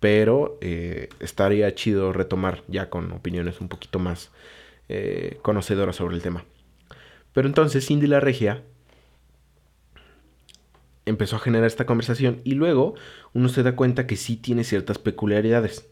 pero 0.00 0.58
eh, 0.60 1.08
estaría 1.20 1.74
chido 1.74 2.12
retomar 2.12 2.62
ya 2.68 2.90
con 2.90 3.12
opiniones 3.12 3.60
un 3.60 3.68
poquito 3.68 3.98
más 3.98 4.30
eh, 4.88 5.38
conocedoras 5.42 5.96
sobre 5.96 6.16
el 6.16 6.22
tema. 6.22 6.44
Pero 7.32 7.48
entonces 7.48 7.86
Cindy 7.86 8.06
la 8.06 8.20
Regia 8.20 8.62
empezó 11.06 11.36
a 11.36 11.40
generar 11.40 11.66
esta 11.66 11.86
conversación 11.86 12.40
y 12.44 12.52
luego 12.52 12.94
uno 13.32 13.48
se 13.48 13.62
da 13.62 13.76
cuenta 13.76 14.06
que 14.06 14.16
sí 14.16 14.36
tiene 14.36 14.64
ciertas 14.64 14.98
peculiaridades. 14.98 15.88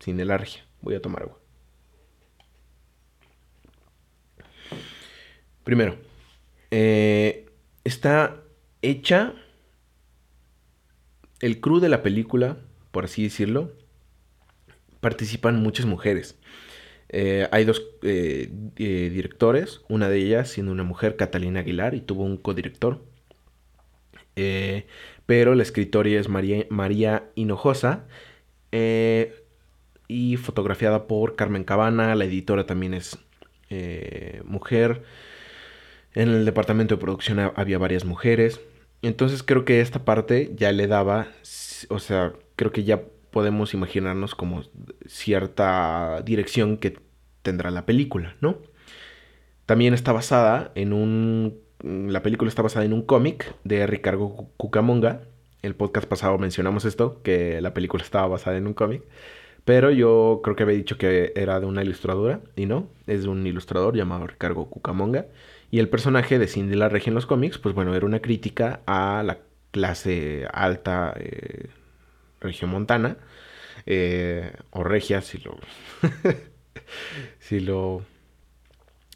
Cindy 0.00 0.24
la 0.24 0.38
Regia. 0.38 0.64
Voy 0.80 0.94
a 0.94 1.02
tomar 1.02 1.22
agua. 1.22 1.38
Primero, 5.64 5.96
eh, 6.70 7.46
está 7.84 8.42
hecha 8.82 9.34
el 11.40 11.60
crew 11.60 11.80
de 11.80 11.88
la 11.88 12.02
película, 12.02 12.58
por 12.90 13.04
así 13.04 13.22
decirlo, 13.22 13.72
participan 15.00 15.62
muchas 15.62 15.86
mujeres. 15.86 16.38
Eh, 17.10 17.48
hay 17.52 17.64
dos 17.64 17.82
eh, 18.02 18.50
directores, 18.76 19.80
una 19.88 20.08
de 20.08 20.18
ellas 20.18 20.50
siendo 20.50 20.72
una 20.72 20.84
mujer, 20.84 21.16
Catalina 21.16 21.60
Aguilar, 21.60 21.94
y 21.94 22.00
tuvo 22.00 22.24
un 22.24 22.36
codirector. 22.36 23.02
pero 25.26 25.54
la 25.54 25.62
escritora 25.62 26.10
es 26.10 26.28
María, 26.28 26.66
María 26.70 27.30
Hinojosa 27.34 28.06
y 30.08 30.36
fotografiada 30.36 31.06
por 31.06 31.36
Carmen 31.36 31.64
Cabana. 31.64 32.14
La 32.14 32.24
editora 32.24 32.66
también 32.66 32.94
es 32.94 33.18
mujer. 34.44 35.02
En 36.14 36.28
el 36.28 36.44
departamento 36.44 36.96
de 36.96 37.00
producción 37.00 37.38
había 37.38 37.78
varias 37.78 38.04
mujeres. 38.04 38.60
Entonces 39.02 39.42
creo 39.42 39.64
que 39.64 39.80
esta 39.80 40.04
parte 40.04 40.52
ya 40.56 40.72
le 40.72 40.86
daba, 40.86 41.28
o 41.88 41.98
sea, 41.98 42.32
creo 42.56 42.72
que 42.72 42.84
ya 42.84 43.02
podemos 43.30 43.74
imaginarnos 43.74 44.34
como 44.34 44.62
cierta 45.06 46.22
dirección 46.24 46.76
que 46.76 46.98
tendrá 47.42 47.70
la 47.70 47.86
película, 47.86 48.36
¿no? 48.40 48.58
También 49.66 49.94
está 49.94 50.12
basada 50.12 50.72
en 50.74 50.92
un... 50.92 51.60
La 51.82 52.22
película 52.22 52.48
está 52.48 52.62
basada 52.62 52.84
en 52.84 52.92
un 52.92 53.02
cómic 53.02 53.54
de 53.62 53.86
Ricardo 53.86 54.48
Cucamonga. 54.56 55.20
El 55.62 55.76
podcast 55.76 56.08
pasado 56.08 56.38
mencionamos 56.38 56.84
esto, 56.84 57.20
que 57.22 57.60
la 57.60 57.74
película 57.74 58.02
estaba 58.02 58.26
basada 58.26 58.56
en 58.56 58.66
un 58.66 58.74
cómic. 58.74 59.02
Pero 59.64 59.90
yo 59.90 60.40
creo 60.42 60.56
que 60.56 60.62
había 60.62 60.76
dicho 60.76 60.96
que 60.96 61.32
era 61.36 61.60
de 61.60 61.66
una 61.66 61.82
ilustradora, 61.82 62.40
y 62.56 62.66
no, 62.66 62.88
es 63.06 63.24
de 63.24 63.28
un 63.28 63.46
ilustrador 63.46 63.94
llamado 63.94 64.26
Ricardo 64.26 64.64
Cucamonga. 64.64 65.26
Y 65.70 65.80
el 65.80 65.88
personaje 65.88 66.38
de 66.38 66.46
Cindy 66.46 66.76
la 66.76 66.88
Regia 66.88 67.10
en 67.10 67.14
los 67.14 67.26
cómics, 67.26 67.58
pues 67.58 67.74
bueno, 67.74 67.94
era 67.94 68.06
una 68.06 68.20
crítica 68.20 68.80
a 68.86 69.22
la 69.22 69.38
clase 69.70 70.46
alta 70.52 71.14
eh, 71.18 71.68
regiomontana, 72.40 73.18
eh, 73.86 74.52
o 74.70 74.82
regia, 74.82 75.20
si 75.20 75.38
lo, 75.38 75.58
si 77.38 77.60
lo 77.60 78.02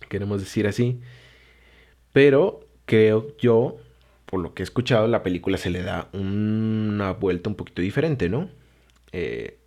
queremos 0.08 0.40
decir 0.40 0.66
así. 0.66 1.00
Pero 2.12 2.60
creo 2.84 3.34
yo, 3.38 3.78
por 4.26 4.40
lo 4.40 4.54
que 4.54 4.62
he 4.62 4.64
escuchado, 4.64 5.08
la 5.08 5.22
película 5.22 5.56
se 5.56 5.70
le 5.70 5.82
da 5.82 6.08
una 6.12 7.12
vuelta 7.12 7.48
un 7.48 7.56
poquito 7.56 7.80
diferente, 7.82 8.28
¿no? 8.28 8.50
Eh, 9.12 9.58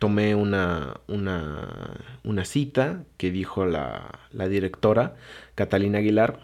tomé 0.00 0.34
una, 0.34 0.98
una, 1.08 2.44
cita 2.46 3.04
que 3.18 3.30
dijo 3.30 3.66
la, 3.66 4.18
la 4.32 4.48
directora 4.48 5.14
Catalina 5.54 5.98
Aguilar, 5.98 6.40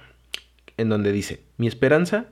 en 0.77 0.91
donde 0.91 1.11
dice, 1.11 1.43
mi 1.57 1.67
esperanza 1.67 2.27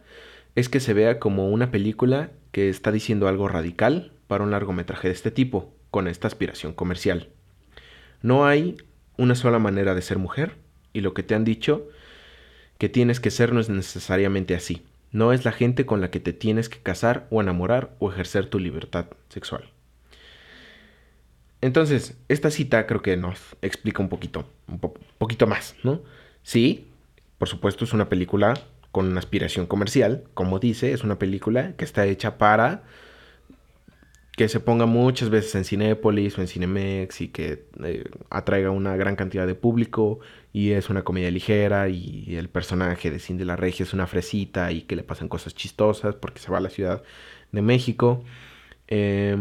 es 0.55 0.69
que 0.69 0.81
se 0.81 0.93
vea 0.93 1.19
como 1.19 1.49
una 1.49 1.71
película 1.71 2.31
que 2.53 2.69
está 2.69 2.93
diciendo 2.93 3.27
algo 3.27 3.49
radical 3.49 4.13
para 4.29 4.45
un 4.45 4.51
largometraje 4.51 5.09
de 5.09 5.15
este 5.15 5.31
tipo, 5.31 5.75
con 5.91 6.09
esta 6.09 6.29
aspiración 6.29 6.75
comercial. 6.75 7.31
No 8.21 8.47
hay 8.47 8.77
una 9.17 9.35
sola 9.35 9.59
manera 9.59 9.95
de 9.95 10.03
ser 10.03 10.19
mujer, 10.19 10.57
y 10.93 11.01
lo 11.01 11.15
que 11.15 11.23
te 11.23 11.35
han 11.35 11.45
dicho 11.45 11.89
que 12.77 12.91
tienes 12.91 13.19
que 13.19 13.31
ser 13.31 13.55
no 13.55 13.61
es 13.61 13.71
necesariamente 13.71 14.55
así. 14.55 14.85
No 15.11 15.33
es 15.33 15.47
la 15.47 15.53
gente 15.53 15.87
con 15.87 16.03
la 16.03 16.11
que 16.11 16.21
te 16.21 16.35
tienes 16.35 16.69
que 16.69 16.81
casar 16.81 17.27
o 17.31 17.41
enamorar 17.41 17.95
o 17.99 18.13
ejercer 18.13 18.47
tu 18.47 18.59
libertad 18.59 19.07
sexual. 19.31 19.71
Entonces, 21.65 22.15
esta 22.29 22.51
cita 22.51 22.87
creo 22.87 23.01
que 23.01 23.17
nos 23.17 23.57
explica 23.63 24.03
un 24.03 24.11
poquito, 24.11 24.47
un 24.69 24.79
poquito 25.17 25.47
más, 25.47 25.75
¿no? 25.83 26.03
Sí, 26.43 26.89
por 27.39 27.49
supuesto 27.49 27.87
es 27.87 27.95
una 27.95 28.11
película 28.11 28.53
con 28.93 29.07
una 29.07 29.19
aspiración 29.19 29.65
comercial, 29.65 30.25
como 30.35 30.59
dice, 30.59 30.93
es 30.93 31.05
una 31.05 31.19
película 31.19 31.73
que 31.79 31.87
está 31.87 32.05
hecha 32.05 32.37
para 32.37 32.83
que 34.37 34.51
se 34.51 34.61
ponga 34.61 34.85
muchas 34.85 35.31
veces 35.31 35.55
en 35.55 35.65
Cinépolis 35.65 36.37
o 36.37 36.43
en 36.43 36.49
Cinemex 36.49 37.23
y 37.23 37.29
que 37.29 37.65
eh, 37.83 38.11
atraiga 38.29 38.69
una 38.69 38.95
gran 38.97 39.17
cantidad 39.17 39.47
de 39.47 39.55
público 39.55 40.19
y 40.53 40.73
es 40.73 40.91
una 40.91 41.03
comedia 41.03 41.31
ligera 41.31 41.89
y 41.89 42.37
el 42.37 42.51
personaje 42.51 43.11
de 43.11 43.19
Cindy 43.19 43.45
la 43.45 43.57
Regia 43.57 43.85
es 43.85 43.95
una 43.95 44.07
fresita 44.07 44.71
y 44.71 44.83
que 44.83 44.97
le 44.97 45.03
pasan 45.03 45.29
cosas 45.29 45.55
chistosas 45.55 46.15
porque 46.15 46.41
se 46.41 46.51
va 46.51 46.59
a 46.59 46.61
la 46.61 46.69
Ciudad 46.69 47.03
de 47.53 47.63
México. 47.63 48.23
Eh, 48.87 49.39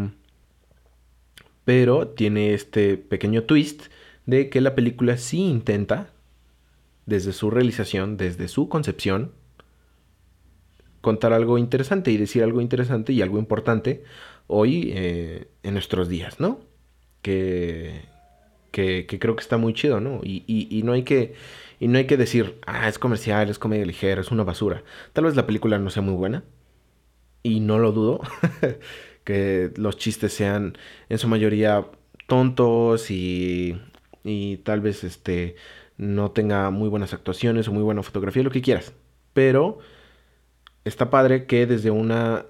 pero 1.65 2.07
tiene 2.07 2.53
este 2.53 2.97
pequeño 2.97 3.43
twist 3.43 3.83
de 4.25 4.49
que 4.49 4.61
la 4.61 4.75
película 4.75 5.17
sí 5.17 5.39
intenta, 5.41 6.11
desde 7.05 7.33
su 7.33 7.49
realización, 7.49 8.17
desde 8.17 8.47
su 8.47 8.69
concepción, 8.69 9.31
contar 11.01 11.33
algo 11.33 11.57
interesante 11.57 12.11
y 12.11 12.17
decir 12.17 12.43
algo 12.43 12.61
interesante 12.61 13.11
y 13.11 13.21
algo 13.21 13.37
importante 13.37 14.03
hoy 14.47 14.91
eh, 14.95 15.47
en 15.63 15.73
nuestros 15.73 16.07
días, 16.07 16.39
¿no? 16.39 16.61
Que, 17.21 18.01
que, 18.71 19.05
creo 19.07 19.35
que 19.35 19.41
está 19.41 19.57
muy 19.57 19.73
chido, 19.73 19.99
¿no? 19.99 20.21
Y, 20.23 20.43
y, 20.47 20.83
no 20.83 20.93
hay 20.93 21.03
que, 21.03 21.35
y 21.79 21.87
no 21.87 21.97
hay 21.97 22.07
que 22.07 22.17
decir, 22.17 22.59
ah, 22.65 22.87
es 22.87 22.99
comercial, 22.99 23.49
es 23.49 23.59
comedia 23.59 23.85
ligera, 23.85 24.21
es 24.21 24.31
una 24.31 24.43
basura. 24.43 24.83
Tal 25.13 25.25
vez 25.25 25.35
la 25.35 25.45
película 25.45 25.77
no 25.79 25.89
sea 25.89 26.01
muy 26.01 26.13
buena, 26.13 26.43
y 27.43 27.59
no 27.59 27.77
lo 27.77 27.91
dudo. 27.91 28.21
que 29.23 29.71
los 29.77 29.97
chistes 29.97 30.33
sean 30.33 30.77
en 31.09 31.17
su 31.17 31.27
mayoría 31.27 31.85
tontos 32.27 33.11
y, 33.11 33.79
y 34.23 34.57
tal 34.57 34.81
vez 34.81 35.03
este 35.03 35.55
no 35.97 36.31
tenga 36.31 36.69
muy 36.69 36.89
buenas 36.89 37.13
actuaciones 37.13 37.67
o 37.67 37.73
muy 37.73 37.83
buena 37.83 38.03
fotografía, 38.03 38.43
lo 38.43 38.51
que 38.51 38.61
quieras. 38.61 38.93
Pero 39.33 39.79
está 40.85 41.09
padre 41.09 41.45
que 41.45 41.65
desde 41.65 41.91
una 41.91 42.45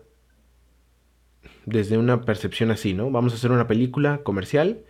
desde 1.65 1.97
una 1.97 2.21
percepción 2.21 2.71
así, 2.71 2.93
¿no? 2.93 3.09
Vamos 3.12 3.33
a 3.33 3.36
hacer 3.38 3.51
una 3.51 3.67
película 3.67 4.19
comercial. 4.23 4.83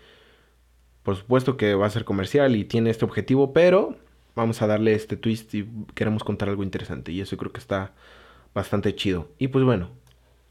Por 1.03 1.15
supuesto 1.15 1.57
que 1.57 1.75
va 1.75 1.85
a 1.85 1.89
ser 1.89 2.05
comercial 2.05 2.55
y 2.55 2.65
tiene 2.65 2.89
este 2.89 3.05
objetivo, 3.05 3.53
pero 3.53 3.97
vamos 4.35 4.61
a 4.61 4.67
darle 4.67 4.93
este 4.93 5.17
twist 5.17 5.53
y 5.53 5.67
queremos 5.93 6.23
contar 6.23 6.49
algo 6.49 6.63
interesante. 6.63 7.11
Y 7.11 7.21
eso 7.21 7.37
creo 7.37 7.51
que 7.51 7.59
está 7.59 7.93
bastante 8.53 8.95
chido. 8.95 9.29
Y 9.37 9.49
pues 9.49 9.65
bueno, 9.65 9.89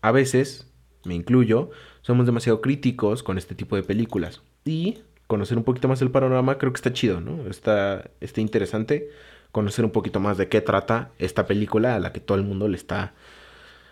a 0.03 0.13
veces, 0.13 0.72
me 1.05 1.15
incluyo, 1.15 1.71
somos 2.03 2.27
demasiado 2.27 2.61
críticos 2.61 3.23
con 3.23 3.39
este 3.39 3.55
tipo 3.55 3.77
de 3.77 3.83
películas. 3.83 4.43
Y 4.65 4.99
conocer 5.27 5.57
un 5.57 5.65
poquito 5.65 5.89
más 5.89 6.03
el 6.03 6.11
panorama 6.11 6.59
creo 6.59 6.73
que 6.73 6.77
está 6.77 6.93
chido, 6.93 7.21
¿no? 7.21 7.49
Está, 7.49 8.11
está 8.21 8.41
interesante 8.41 9.11
conocer 9.51 9.85
un 9.85 9.91
poquito 9.91 10.21
más 10.21 10.39
de 10.39 10.49
qué 10.49 10.61
trata 10.61 11.11
esta 11.19 11.47
película 11.47 11.95
a 11.95 12.01
la 12.01 12.13
que 12.13 12.21
todo 12.21 12.39
el 12.39 12.45
mundo 12.45 12.69
le 12.69 12.77
está, 12.77 13.15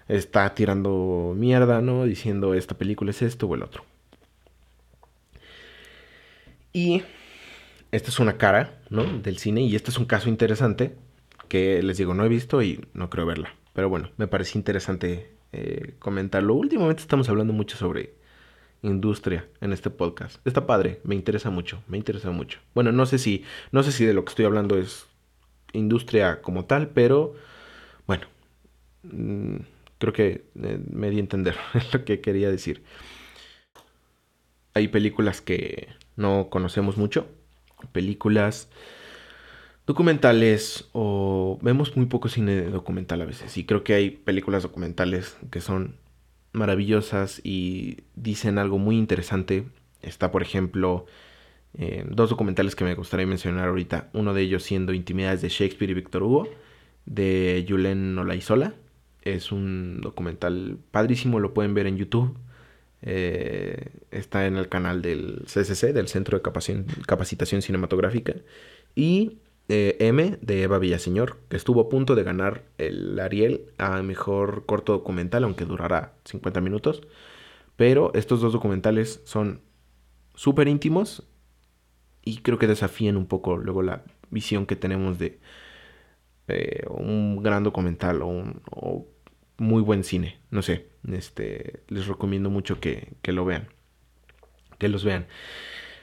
está 0.09 0.55
tirando 0.55 1.35
mierda, 1.37 1.81
¿no? 1.81 2.05
Diciendo 2.05 2.55
esta 2.55 2.77
película 2.77 3.11
es 3.11 3.23
esto 3.23 3.47
o 3.47 3.55
el 3.55 3.63
otro. 3.63 3.85
Y 6.73 7.03
esta 7.91 8.11
es 8.11 8.21
una 8.21 8.39
cara, 8.39 8.79
¿no? 8.89 9.05
Del 9.05 9.39
cine 9.39 9.63
y 9.63 9.77
este 9.77 9.91
es 9.91 9.99
un 9.99 10.07
caso 10.07 10.29
interesante 10.29 10.95
que 11.49 11.83
les 11.83 11.99
digo, 11.99 12.15
no 12.15 12.25
he 12.25 12.29
visto 12.29 12.63
y 12.63 12.87
no 12.95 13.11
creo 13.11 13.27
verla. 13.27 13.55
Pero 13.73 13.89
bueno, 13.89 14.11
me 14.17 14.29
parece 14.29 14.57
interesante 14.57 15.31
eh, 15.53 15.95
comentarlo. 15.99 16.55
Últimamente 16.55 17.03
estamos 17.03 17.29
hablando 17.29 17.53
mucho 17.53 17.77
sobre 17.77 18.15
industria 18.83 19.47
en 19.61 19.73
este 19.73 19.91
podcast. 19.91 20.45
Está 20.47 20.67
padre, 20.67 21.01
me 21.05 21.15
interesa 21.15 21.51
mucho, 21.51 21.83
me 21.89 21.99
interesa 21.99 22.31
mucho. 22.31 22.61
Bueno, 22.75 22.93
no 22.93 23.07
sé 23.07 23.19
si, 23.19 23.45
no 23.73 23.83
sé 23.83 23.93
si 23.93 24.05
de 24.05 24.15
lo 24.15 24.25
que 24.25 24.31
estoy 24.31 24.45
hablando 24.45 24.79
es 24.79 25.07
industria 25.73 26.41
como 26.43 26.65
tal, 26.65 26.89
pero 26.89 27.35
bueno, 28.07 28.27
mm, 29.03 29.57
creo 29.99 30.13
que 30.13 30.45
eh, 30.63 30.81
me 30.91 31.11
di 31.11 31.19
a 31.19 31.21
entender 31.21 31.57
lo 31.93 32.05
que 32.05 32.21
quería 32.21 32.51
decir. 32.51 32.83
Hay 34.75 34.89
películas 34.89 35.41
que 35.41 35.89
no 36.17 36.49
conocemos 36.49 36.97
mucho, 36.97 37.27
películas 37.93 38.69
documentales 39.91 40.89
o 40.93 41.59
vemos 41.63 41.97
muy 41.97 42.07
poco 42.07 42.29
cine 42.29 42.63
documental 42.63 43.21
a 43.23 43.25
veces 43.25 43.57
y 43.57 43.65
creo 43.65 43.83
que 43.83 43.95
hay 43.95 44.11
películas 44.11 44.63
documentales 44.63 45.37
que 45.51 45.61
son 45.61 45.97
maravillosas 46.53 47.41
y 47.43 47.99
dicen 48.15 48.59
algo 48.59 48.79
muy 48.79 48.97
interesante. 48.97 49.67
Está, 50.01 50.31
por 50.31 50.43
ejemplo, 50.43 51.07
eh, 51.77 52.05
dos 52.09 52.31
documentales 52.31 52.77
que 52.77 52.85
me 52.85 52.95
gustaría 52.95 53.27
mencionar 53.27 53.69
ahorita. 53.69 54.11
Uno 54.13 54.33
de 54.33 54.43
ellos 54.43 54.63
siendo 54.63 54.93
Intimidades 54.93 55.43
de 55.43 55.49
Shakespeare 55.49 55.91
y 55.91 55.95
Víctor 55.95 56.23
Hugo, 56.23 56.49
de 57.07 57.67
Julen 57.69 58.17
Olaizola. 58.17 58.75
Es 59.23 59.51
un 59.51 60.01
documental 60.01 60.79
padrísimo, 60.93 61.41
lo 61.41 61.53
pueden 61.53 61.75
ver 61.75 61.89
en 61.89 61.97
YouTube. 61.97 62.39
Eh, 63.03 63.91
está 64.13 64.47
en 64.47 64.57
el 64.57 64.69
canal 64.69 65.03
del 65.03 65.47
CCC, 65.47 65.93
del 65.93 66.07
Centro 66.07 66.39
de 66.39 66.43
Capacitación 67.07 67.61
Cinematográfica. 67.61 68.37
Y 68.95 69.39
M 69.71 70.39
de 70.41 70.63
Eva 70.63 70.79
Villaseñor, 70.79 71.39
que 71.49 71.57
estuvo 71.57 71.81
a 71.81 71.89
punto 71.89 72.15
de 72.15 72.23
ganar 72.23 72.65
el 72.79 73.19
Ariel 73.19 73.73
a 73.79 74.03
mejor 74.03 74.67
corto 74.67 74.93
documental, 74.93 75.45
aunque 75.45 75.65
durará 75.65 76.15
50 76.25 76.61
minutos. 76.61 77.03
Pero 77.77 78.13
estos 78.15 78.41
dos 78.41 78.53
documentales 78.53 79.23
son 79.25 79.63
súper 80.35 80.69
íntimos 80.69 81.23
y 82.25 82.39
creo 82.39 82.59
que 82.59 82.67
desafían 82.67 83.17
un 83.17 83.27
poco 83.27 83.57
luego 83.57 83.83
la 83.83 84.05
visión 84.31 84.67
que 84.67 84.77
tenemos 84.77 85.19
de 85.19 85.41
eh, 86.49 86.85
un 86.89 87.43
gran 87.43 87.65
documental 87.65 88.23
o 88.23 88.27
un 88.27 88.63
muy 89.61 89.83
buen 89.83 90.05
cine. 90.05 90.41
No 90.51 90.63
sé, 90.63 90.89
este, 91.13 91.83
les 91.89 92.07
recomiendo 92.07 92.51
mucho 92.51 92.81
que, 92.81 93.13
que 93.23 93.33
lo 93.33 93.45
vean, 93.45 93.69
que 94.79 94.89
los 94.89 95.05
vean. 95.05 95.27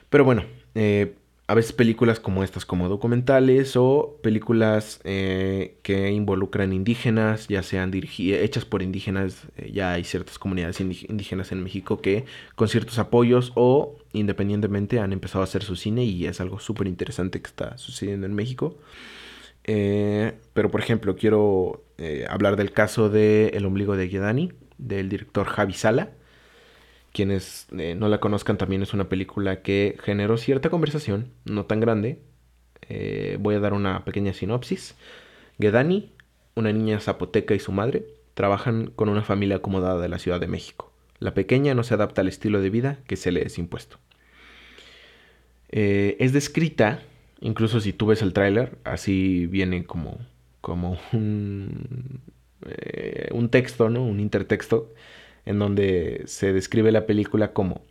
Pero 0.09 0.23
bueno, 0.23 0.45
eh, 0.75 1.17
a 1.49 1.53
veces 1.53 1.71
películas 1.71 2.19
como 2.19 2.43
estas, 2.43 2.65
como 2.65 2.89
documentales 2.89 3.77
o 3.77 4.19
películas 4.21 4.99
eh, 5.05 5.77
que 5.81 6.11
involucran 6.11 6.73
indígenas, 6.73 7.47
ya 7.47 7.63
sean 7.63 7.93
hechas 7.93 8.65
por 8.65 8.81
indígenas, 8.81 9.47
eh, 9.55 9.71
ya 9.71 9.93
hay 9.93 10.03
ciertas 10.03 10.39
comunidades 10.39 10.81
indígenas 10.81 11.53
en 11.53 11.63
México 11.63 12.01
que 12.01 12.25
con 12.55 12.67
ciertos 12.67 12.99
apoyos 12.99 13.53
o 13.55 13.95
independientemente 14.11 14.99
han 14.99 15.13
empezado 15.13 15.39
a 15.39 15.45
hacer 15.45 15.63
su 15.63 15.77
cine 15.77 16.03
y 16.03 16.25
es 16.25 16.41
algo 16.41 16.59
súper 16.59 16.87
interesante 16.87 17.41
que 17.41 17.47
está 17.47 17.77
sucediendo 17.77 18.25
en 18.25 18.35
México. 18.35 18.77
Eh, 19.63 20.33
pero 20.53 20.69
por 20.69 20.81
ejemplo, 20.81 21.15
quiero 21.15 21.83
hablar 22.29 22.57
del 22.57 22.71
caso 22.73 23.09
de 23.09 23.47
El 23.53 23.65
ombligo 23.65 23.95
de 23.95 24.07
Guedani, 24.07 24.51
del 24.77 25.09
director 25.09 25.47
Javi 25.47 25.73
Sala 25.73 26.11
quienes 27.17 27.65
eh, 27.75 27.95
no 27.95 28.09
la 28.09 28.19
conozcan, 28.19 28.59
también 28.59 28.83
es 28.83 28.93
una 28.93 29.09
película 29.09 29.63
que 29.63 29.97
generó 30.03 30.37
cierta 30.37 30.69
conversación, 30.69 31.31
no 31.45 31.65
tan 31.65 31.79
grande. 31.79 32.21
Eh, 32.89 33.37
voy 33.39 33.55
a 33.55 33.59
dar 33.59 33.73
una 33.73 34.05
pequeña 34.05 34.33
sinopsis. 34.33 34.93
Gedani, 35.59 36.13
una 36.53 36.71
niña 36.71 36.99
zapoteca 36.99 37.55
y 37.55 37.59
su 37.59 37.71
madre, 37.71 38.05
trabajan 38.35 38.91
con 38.95 39.09
una 39.09 39.23
familia 39.23 39.55
acomodada 39.55 39.99
de 39.99 40.09
la 40.09 40.19
Ciudad 40.19 40.39
de 40.39 40.45
México. 40.45 40.93
La 41.17 41.33
pequeña 41.33 41.73
no 41.73 41.81
se 41.81 41.95
adapta 41.95 42.21
al 42.21 42.27
estilo 42.27 42.61
de 42.61 42.69
vida 42.69 42.99
que 43.07 43.15
se 43.15 43.31
le 43.31 43.47
es 43.47 43.57
impuesto. 43.57 43.97
Eh, 45.69 46.17
es 46.19 46.33
descrita, 46.33 47.01
incluso 47.41 47.79
si 47.79 47.93
tú 47.93 48.05
ves 48.05 48.21
el 48.21 48.33
tráiler, 48.33 48.77
así 48.83 49.47
viene 49.47 49.85
como, 49.85 50.19
como 50.61 50.99
un, 51.13 52.21
un 53.31 53.49
texto, 53.49 53.89
¿no? 53.89 54.03
Un 54.03 54.19
intertexto 54.19 54.93
en 55.47 55.59
donde 55.59 56.23
se 56.25 56.51
describe 56.53 56.91
la 56.91 57.05
película 57.05 57.53
como 57.53 57.81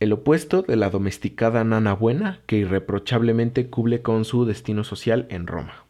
el 0.00 0.12
opuesto 0.12 0.62
de 0.62 0.76
la 0.76 0.90
domesticada 0.90 1.62
nana 1.62 1.92
buena 1.92 2.40
que 2.46 2.56
irreprochablemente 2.56 3.68
cubre 3.68 4.02
con 4.02 4.24
su 4.24 4.44
destino 4.44 4.82
social 4.82 5.26
en 5.30 5.46
Roma. 5.46 5.84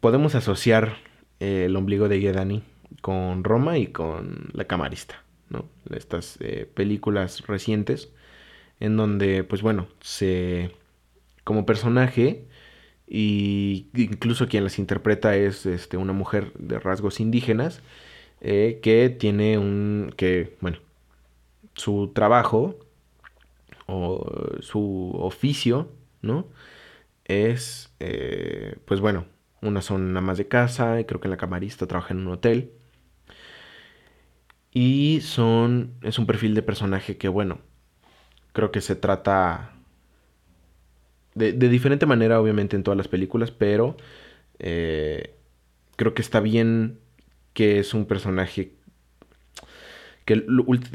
podemos 0.00 0.34
asociar 0.34 0.96
eh, 1.38 1.66
el 1.66 1.76
ombligo 1.76 2.08
de 2.08 2.18
Guedani 2.18 2.62
con 3.00 3.44
Roma 3.44 3.78
y 3.78 3.88
con 3.88 4.48
La 4.54 4.64
Camarista, 4.64 5.22
¿no? 5.50 5.66
Estas 5.94 6.36
eh, 6.40 6.68
películas 6.74 7.46
recientes 7.46 8.12
en 8.80 8.96
donde, 8.96 9.44
pues 9.44 9.62
bueno, 9.62 9.86
se 10.00 10.72
como 11.44 11.66
personaje 11.66 12.46
y 13.06 13.88
incluso 13.94 14.48
quien 14.48 14.64
las 14.64 14.78
interpreta 14.78 15.36
es 15.36 15.66
este, 15.66 15.96
una 15.96 16.12
mujer 16.12 16.52
de 16.54 16.78
rasgos 16.78 17.20
indígenas 17.20 17.82
eh, 18.40 18.80
que 18.82 19.10
tiene 19.10 19.58
un 19.58 20.14
que 20.16 20.56
bueno 20.60 20.78
su 21.74 22.12
trabajo 22.14 22.78
o 23.86 24.56
su 24.60 25.12
oficio 25.14 25.90
no 26.22 26.46
es 27.24 27.92
eh, 28.00 28.76
pues 28.86 29.00
bueno 29.00 29.26
una 29.62 29.80
son 29.82 30.12
más 30.12 30.38
de 30.38 30.48
casa 30.48 31.00
y 31.00 31.04
creo 31.04 31.20
que 31.20 31.28
la 31.28 31.36
camarista 31.36 31.86
trabaja 31.86 32.14
en 32.14 32.26
un 32.26 32.32
hotel. 32.34 32.72
Y 34.72 35.20
son 35.22 35.94
es 36.02 36.18
un 36.18 36.26
perfil 36.26 36.54
de 36.54 36.62
personaje 36.62 37.16
que 37.16 37.28
bueno 37.28 37.60
creo 38.52 38.70
que 38.72 38.80
se 38.80 38.96
trata 38.96 39.72
de, 41.34 41.52
diferente 41.52 42.06
manera, 42.06 42.40
obviamente, 42.40 42.76
en 42.76 42.82
todas 42.82 42.96
las 42.96 43.08
películas, 43.08 43.50
pero 43.50 43.96
eh, 44.58 45.34
creo 45.96 46.14
que 46.14 46.22
está 46.22 46.40
bien 46.40 46.98
que 47.54 47.78
es 47.78 47.94
un 47.94 48.06
personaje 48.06 48.72
que, 50.24 50.44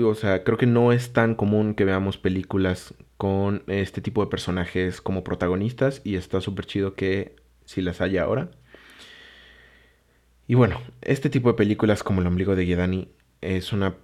o 0.04 0.16
sea, 0.16 0.44
creo 0.44 0.58
que 0.58 0.68
no 0.68 0.92
es 0.94 1.14
tan 1.14 1.36
común 1.36 1.74
que 1.74 1.86
veamos 1.86 2.18
películas 2.18 2.94
con 3.18 3.64
este 3.68 4.02
tipo 4.02 4.24
de 4.24 4.30
personajes 4.30 5.02
como 5.02 5.24
protagonistas 5.24 6.02
y 6.04 6.16
está 6.16 6.40
súper 6.40 6.66
chido 6.66 6.94
que 6.94 7.36
si 7.66 7.82
las 7.82 8.00
haya 8.02 8.24
ahora. 8.24 8.52
Y 10.48 10.56
bueno, 10.56 10.82
este 11.02 11.30
tipo 11.30 11.50
de 11.50 11.56
películas 11.56 12.04
como 12.04 12.22
El 12.22 12.28
ombligo 12.28 12.56
de 12.56 12.66
Guedani 12.66 13.10
es 13.42 13.74
una... 13.74 13.96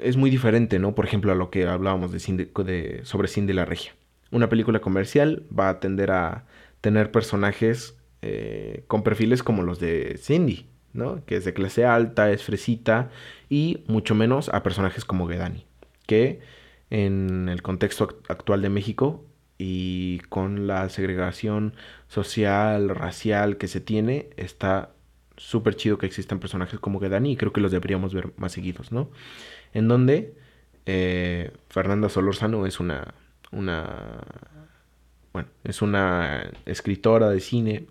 Es 0.00 0.16
muy 0.16 0.30
diferente, 0.30 0.78
¿no? 0.78 0.94
Por 0.94 1.06
ejemplo, 1.06 1.32
a 1.32 1.34
lo 1.34 1.50
que 1.50 1.66
hablábamos 1.66 2.12
de, 2.12 2.50
de 2.64 3.00
sobre 3.04 3.28
Cindy 3.28 3.52
la 3.54 3.64
Regia 3.64 3.97
una 4.30 4.48
película 4.48 4.80
comercial 4.80 5.44
va 5.56 5.68
a 5.68 5.80
tender 5.80 6.10
a 6.10 6.44
tener 6.80 7.10
personajes 7.10 7.96
eh, 8.22 8.84
con 8.86 9.02
perfiles 9.02 9.42
como 9.42 9.62
los 9.62 9.78
de 9.80 10.18
Cindy, 10.18 10.66
¿no? 10.92 11.24
Que 11.24 11.36
es 11.36 11.44
de 11.44 11.54
clase 11.54 11.84
alta, 11.84 12.30
es 12.30 12.42
fresita 12.42 13.10
y 13.48 13.84
mucho 13.86 14.14
menos 14.14 14.48
a 14.48 14.62
personajes 14.62 15.04
como 15.04 15.28
Gedani, 15.28 15.66
que 16.06 16.40
en 16.90 17.48
el 17.48 17.62
contexto 17.62 18.20
actual 18.28 18.62
de 18.62 18.70
México 18.70 19.24
y 19.58 20.20
con 20.28 20.66
la 20.66 20.88
segregación 20.88 21.74
social, 22.08 22.90
racial 22.90 23.56
que 23.56 23.68
se 23.68 23.80
tiene, 23.80 24.30
está 24.36 24.92
súper 25.36 25.76
chido 25.76 25.98
que 25.98 26.06
existan 26.06 26.40
personajes 26.40 26.80
como 26.80 27.00
Gedani 27.00 27.32
y 27.32 27.36
creo 27.36 27.52
que 27.52 27.60
los 27.60 27.72
deberíamos 27.72 28.14
ver 28.14 28.32
más 28.36 28.52
seguidos, 28.52 28.92
¿no? 28.92 29.10
En 29.72 29.88
donde 29.88 30.34
eh, 30.86 31.52
Fernanda 31.68 32.08
Solorzano 32.08 32.66
es 32.66 32.80
una 32.80 33.14
una, 33.52 34.22
bueno, 35.32 35.48
es 35.64 35.82
una 35.82 36.50
escritora 36.66 37.30
de 37.30 37.40
cine 37.40 37.86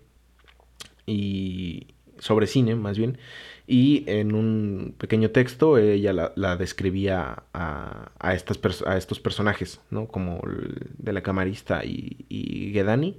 y 1.06 1.88
sobre 2.18 2.46
cine 2.46 2.74
más 2.74 2.98
bien, 2.98 3.18
y 3.66 4.04
en 4.06 4.34
un 4.34 4.94
pequeño 4.98 5.30
texto 5.30 5.78
ella 5.78 6.32
la, 6.34 6.56
describía 6.56 7.44
a, 7.52 8.12
a, 8.18 8.34
estas 8.34 8.58
a 8.86 8.96
estos 8.96 9.20
personajes, 9.20 9.80
¿no? 9.90 10.08
Como 10.08 10.40
de 10.98 11.12
la 11.12 11.22
camarista 11.22 11.84
y, 11.84 12.24
y 12.28 12.72
Gedani, 12.72 13.18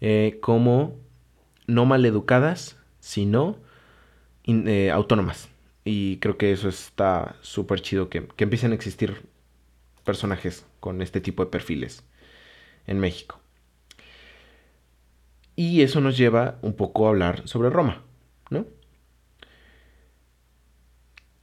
eh, 0.00 0.38
como 0.40 0.96
no 1.66 1.86
maleducadas, 1.86 2.76
sino 3.00 3.58
eh, 4.44 4.90
autónomas. 4.90 5.48
Y 5.84 6.18
creo 6.18 6.36
que 6.36 6.52
eso 6.52 6.68
está 6.68 7.36
súper 7.40 7.80
chido, 7.80 8.08
que, 8.10 8.26
que 8.26 8.44
empiecen 8.44 8.72
a 8.72 8.74
existir 8.74 9.22
personajes 10.04 10.66
con 10.80 11.02
este 11.02 11.20
tipo 11.20 11.44
de 11.44 11.50
perfiles 11.50 12.04
en 12.86 12.98
México. 12.98 13.40
Y 15.56 15.82
eso 15.82 16.00
nos 16.00 16.16
lleva 16.16 16.58
un 16.62 16.74
poco 16.74 17.06
a 17.06 17.08
hablar 17.10 17.42
sobre 17.48 17.70
Roma, 17.70 18.02
¿no? 18.50 18.66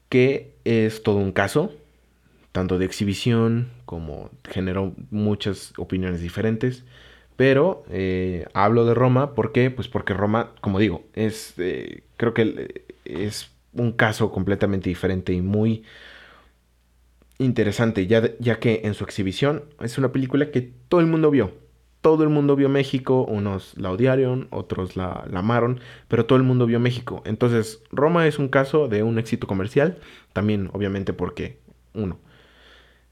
Que 0.09 0.55
es 0.63 1.03
todo 1.03 1.17
un 1.17 1.33
caso, 1.33 1.73
tanto 2.51 2.77
de 2.77 2.85
exhibición 2.85 3.71
como 3.85 4.31
generó 4.49 4.93
muchas 5.11 5.73
opiniones 5.77 6.21
diferentes. 6.21 6.85
Pero 7.35 7.83
eh, 7.89 8.45
hablo 8.53 8.85
de 8.85 8.93
Roma, 8.93 9.35
¿por 9.35 9.51
qué? 9.51 9.69
Pues 9.69 9.89
porque 9.89 10.13
Roma, 10.13 10.51
como 10.61 10.79
digo, 10.79 11.03
es 11.13 11.53
eh, 11.57 12.03
creo 12.15 12.33
que 12.33 12.85
es 13.03 13.51
un 13.73 13.91
caso 13.91 14.31
completamente 14.31 14.89
diferente 14.89 15.33
y 15.33 15.41
muy 15.41 15.83
interesante, 17.37 18.07
ya, 18.07 18.31
ya 18.39 18.59
que 18.59 18.81
en 18.83 18.93
su 18.93 19.03
exhibición 19.03 19.65
es 19.81 19.97
una 19.97 20.11
película 20.11 20.51
que 20.51 20.61
todo 20.61 21.01
el 21.01 21.07
mundo 21.07 21.31
vio. 21.31 21.53
Todo 22.01 22.23
el 22.23 22.29
mundo 22.29 22.55
vio 22.55 22.69
México, 22.69 23.23
unos 23.23 23.75
la 23.77 23.91
odiaron, 23.91 24.47
otros 24.51 24.95
la, 24.95 25.25
amaron, 25.33 25.79
pero 26.07 26.25
todo 26.25 26.37
el 26.37 26.43
mundo 26.43 26.67
vio 26.67 26.79
México. 26.79 27.23
Entonces, 27.25 27.81
Roma 27.91 28.27
es 28.27 28.37
un 28.37 28.47
caso 28.47 28.87
de 28.87 29.01
un 29.03 29.17
éxito 29.17 29.47
comercial, 29.47 29.97
también 30.33 30.69
obviamente 30.73 31.13
porque, 31.13 31.59
uno, 31.93 32.19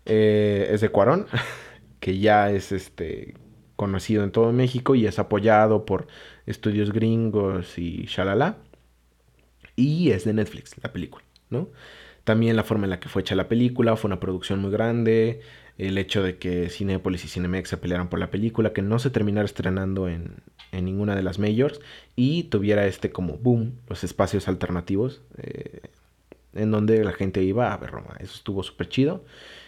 eh, 0.06 0.70
es 0.72 0.82
de 0.82 0.90
Cuarón, 0.90 1.26
que 2.00 2.20
ya 2.20 2.52
es 2.52 2.72
este 2.72 3.36
conocido 3.76 4.24
en 4.24 4.32
todo 4.32 4.52
México 4.54 4.96
y 4.96 5.08
es 5.08 5.20
apoyado 5.20 5.86
por 5.86 6.08
estudios 6.46 6.92
gringos 6.94 7.78
y 7.78 8.06
shalala. 8.06 8.58
Y 9.76 10.12
es 10.12 10.24
de 10.24 10.34
Netflix 10.34 10.76
la 10.84 10.94
película, 10.94 11.26
¿no? 11.50 11.70
También 12.24 12.56
la 12.56 12.64
forma 12.64 12.86
en 12.86 12.92
la 12.92 13.00
que 13.00 13.10
fue 13.10 13.22
hecha 13.22 13.36
la 13.36 13.50
película, 13.50 13.96
fue 13.96 14.08
una 14.08 14.20
producción 14.20 14.60
muy 14.60 14.72
grande, 14.72 15.42
el 15.78 15.98
hecho 15.98 16.24
de 16.24 16.38
que 16.38 16.70
Cinepolis 16.70 17.26
y 17.26 17.28
Cinemex 17.28 17.70
se 17.70 17.78
pelearan 17.78 18.10
por 18.10 18.20
la 18.20 18.32
película, 18.32 18.74
que 18.74 18.82
no 18.82 19.00
se 19.00 19.10
terminara 19.10 19.46
estrenando 19.46 20.08
en, 20.08 20.36
en 20.72 20.86
ninguna 20.86 21.16
de 21.16 21.24
las 21.24 21.40
majors 21.40 21.80
y 22.16 22.44
tuviera 22.44 22.86
este 22.86 23.12
como 23.12 23.38
boom, 23.38 23.74
los 23.88 24.04
espacios 24.04 24.48
alternativos 24.48 25.22
eh, 25.38 25.82
en 26.54 26.72
donde 26.72 27.04
la 27.04 27.14
gente 27.14 27.42
iba 27.44 27.74
a 27.74 27.78
ver 27.78 27.92
Roma. 27.92 28.16
Eso 28.20 28.36
estuvo 28.36 28.64
súper 28.64 28.90
chido 28.90 29.24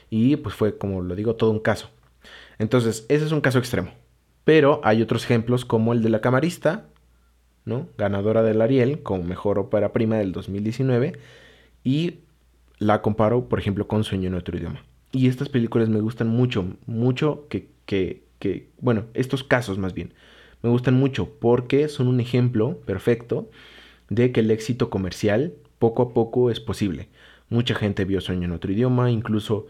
y 0.09 0.35
pues 0.35 0.55
fue, 0.55 0.77
como 0.77 1.01
lo 1.01 1.15
digo, 1.15 1.35
todo 1.35 1.51
un 1.51 1.59
caso. 1.59 1.89
Entonces, 2.59 3.05
ese 3.09 3.25
es 3.25 3.31
un 3.31 3.41
caso 3.41 3.59
extremo. 3.59 3.91
Pero 4.43 4.81
hay 4.83 5.01
otros 5.01 5.23
ejemplos 5.25 5.65
como 5.65 5.93
el 5.93 6.03
de 6.03 6.09
la 6.09 6.21
camarista, 6.21 6.85
¿no? 7.65 7.89
Ganadora 7.97 8.43
del 8.43 8.61
Ariel 8.61 9.01
como 9.01 9.23
mejor 9.23 9.57
ópera 9.57 9.91
prima 9.91 10.17
del 10.17 10.31
2019 10.31 11.13
y 11.83 12.19
la 12.79 13.01
comparo, 13.01 13.47
por 13.47 13.59
ejemplo, 13.59 13.87
con 13.87 14.03
Sueño 14.03 14.27
en 14.27 14.35
otro 14.35 14.57
idioma. 14.57 14.83
Y 15.11 15.27
estas 15.27 15.49
películas 15.49 15.89
me 15.89 16.01
gustan 16.01 16.27
mucho, 16.27 16.65
mucho 16.85 17.47
que, 17.49 17.69
que, 17.85 18.23
que, 18.39 18.69
bueno, 18.79 19.05
estos 19.13 19.43
casos 19.43 19.77
más 19.77 19.93
bien, 19.93 20.13
me 20.61 20.69
gustan 20.69 20.95
mucho 20.95 21.29
porque 21.39 21.87
son 21.87 22.07
un 22.07 22.19
ejemplo 22.19 22.79
perfecto 22.85 23.49
de 24.09 24.31
que 24.31 24.41
el 24.41 24.51
éxito 24.51 24.89
comercial 24.89 25.53
poco 25.79 26.03
a 26.03 26.13
poco 26.13 26.49
es 26.49 26.59
posible. 26.59 27.07
Mucha 27.49 27.75
gente 27.75 28.05
vio 28.05 28.21
Sueño 28.21 28.45
en 28.45 28.51
otro 28.51 28.71
idioma, 28.71 29.11
incluso 29.11 29.67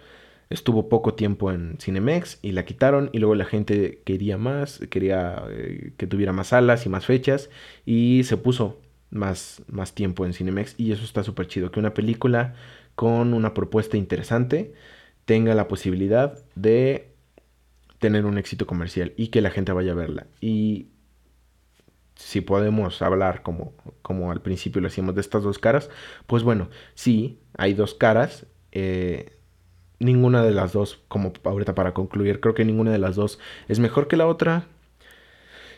estuvo 0.49 0.89
poco 0.89 1.13
tiempo 1.13 1.51
en 1.51 1.77
Cinemex 1.79 2.39
y 2.41 2.51
la 2.51 2.65
quitaron 2.65 3.09
y 3.11 3.19
luego 3.19 3.35
la 3.35 3.45
gente 3.45 4.01
quería 4.05 4.37
más, 4.37 4.79
quería 4.89 5.43
eh, 5.49 5.93
que 5.97 6.07
tuviera 6.07 6.33
más 6.33 6.47
salas 6.47 6.85
y 6.85 6.89
más 6.89 7.05
fechas 7.05 7.49
y 7.85 8.23
se 8.23 8.37
puso 8.37 8.79
más, 9.09 9.63
más 9.67 9.93
tiempo 9.93 10.25
en 10.25 10.33
Cinemex 10.33 10.75
y 10.77 10.91
eso 10.91 11.03
está 11.03 11.23
súper 11.23 11.47
chido, 11.47 11.71
que 11.71 11.79
una 11.79 11.93
película 11.93 12.55
con 12.95 13.33
una 13.33 13.53
propuesta 13.53 13.97
interesante 13.97 14.73
tenga 15.25 15.53
la 15.55 15.67
posibilidad 15.67 16.43
de 16.55 17.11
tener 17.99 18.25
un 18.25 18.37
éxito 18.37 18.67
comercial 18.67 19.13
y 19.17 19.27
que 19.27 19.41
la 19.41 19.49
gente 19.49 19.71
vaya 19.71 19.93
a 19.93 19.95
verla. 19.95 20.27
Y 20.39 20.89
si 22.15 22.41
podemos 22.41 23.01
hablar 23.01 23.41
como, 23.41 23.73
como 24.01 24.31
al 24.31 24.41
principio 24.41 24.81
lo 24.81 24.87
hacíamos 24.87 25.15
de 25.15 25.21
estas 25.21 25.43
dos 25.43 25.59
caras, 25.59 25.89
pues 26.27 26.43
bueno, 26.43 26.69
sí, 26.93 27.39
hay 27.57 27.73
dos 27.73 27.93
caras. 27.93 28.45
Eh, 28.71 29.37
ninguna 29.99 30.43
de 30.43 30.51
las 30.51 30.73
dos, 30.73 31.01
como 31.07 31.33
ahorita 31.43 31.75
para 31.75 31.93
concluir, 31.93 32.39
creo 32.39 32.53
que 32.53 32.65
ninguna 32.65 32.91
de 32.91 32.99
las 32.99 33.15
dos 33.15 33.39
es 33.67 33.79
mejor 33.79 34.07
que 34.07 34.17
la 34.17 34.27
otra. 34.27 34.67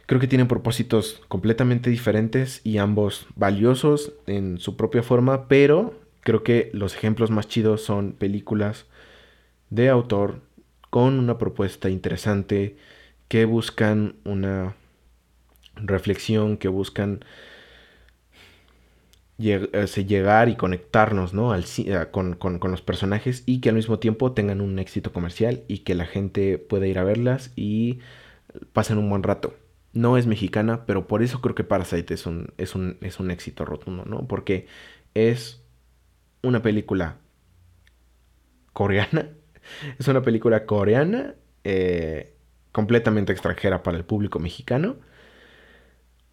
Creo 0.06 0.22
que 0.22 0.28
tienen 0.28 0.48
propósitos 0.48 1.22
completamente 1.28 1.90
diferentes 1.90 2.62
y 2.64 2.78
ambos 2.78 3.28
valiosos 3.36 4.14
en 4.26 4.58
su 4.58 4.78
propia 4.78 5.04
forma, 5.04 5.50
pero 5.50 5.96
creo 6.28 6.44
que 6.44 6.70
los 6.74 6.94
ejemplos 6.94 7.32
más 7.32 7.48
chidos 7.48 7.82
son 7.86 8.12
películas 8.12 8.86
de 9.70 9.88
autor 9.88 10.42
con 10.90 11.20
una 11.20 11.38
propuesta 11.38 11.90
interesante 11.90 12.76
que 13.30 13.46
buscan 13.46 14.18
una 14.26 14.76
reflexión, 15.76 16.58
que 16.58 16.68
buscan 16.68 17.24
llegar 19.38 20.50
y 20.50 20.58
conectarnos 20.58 21.34
¿no? 21.34 21.54
Al, 21.54 21.64
con, 22.12 22.34
con, 22.34 22.60
con, 22.60 22.72
los 22.72 22.82
personajes 22.82 23.44
y 23.46 23.62
que 23.62 23.70
al 23.70 23.76
mismo 23.76 23.98
tiempo 23.98 24.34
tengan 24.34 24.60
un 24.60 24.80
éxito 24.80 25.14
comercial 25.14 25.64
y 25.70 25.78
que 25.80 25.96
la 25.96 26.06
gente 26.06 26.58
pueda 26.58 26.88
ir 26.88 27.00
a 27.00 27.06
verlas 27.06 27.54
y 27.56 28.00
pasen 28.74 28.98
un 28.98 29.10
buen 29.10 29.24
rato. 29.24 29.56
No 29.94 30.18
es 30.18 30.28
mexicana, 30.28 30.86
pero 30.86 31.08
por 31.08 31.24
eso 31.24 31.40
creo 31.40 31.56
que 31.56 31.64
Parasite 31.64 32.14
es 32.14 32.26
un, 32.26 32.52
es 32.58 32.76
un, 32.76 32.98
es 33.00 33.22
un 33.22 33.32
éxito 33.32 33.64
rotundo, 33.64 34.04
¿no? 34.04 34.28
Porque 34.28 34.68
es 35.14 35.62
una 36.44 36.62
película 36.62 37.18
coreana. 38.74 39.30
Es 40.00 40.08
una 40.08 40.22
película 40.22 40.66
coreana 40.66 41.36
eh, 41.66 42.38
completamente 42.72 43.34
extranjera 43.34 43.84
para 43.84 43.98
el 43.98 44.06
público 44.06 44.40
mexicano 44.40 44.96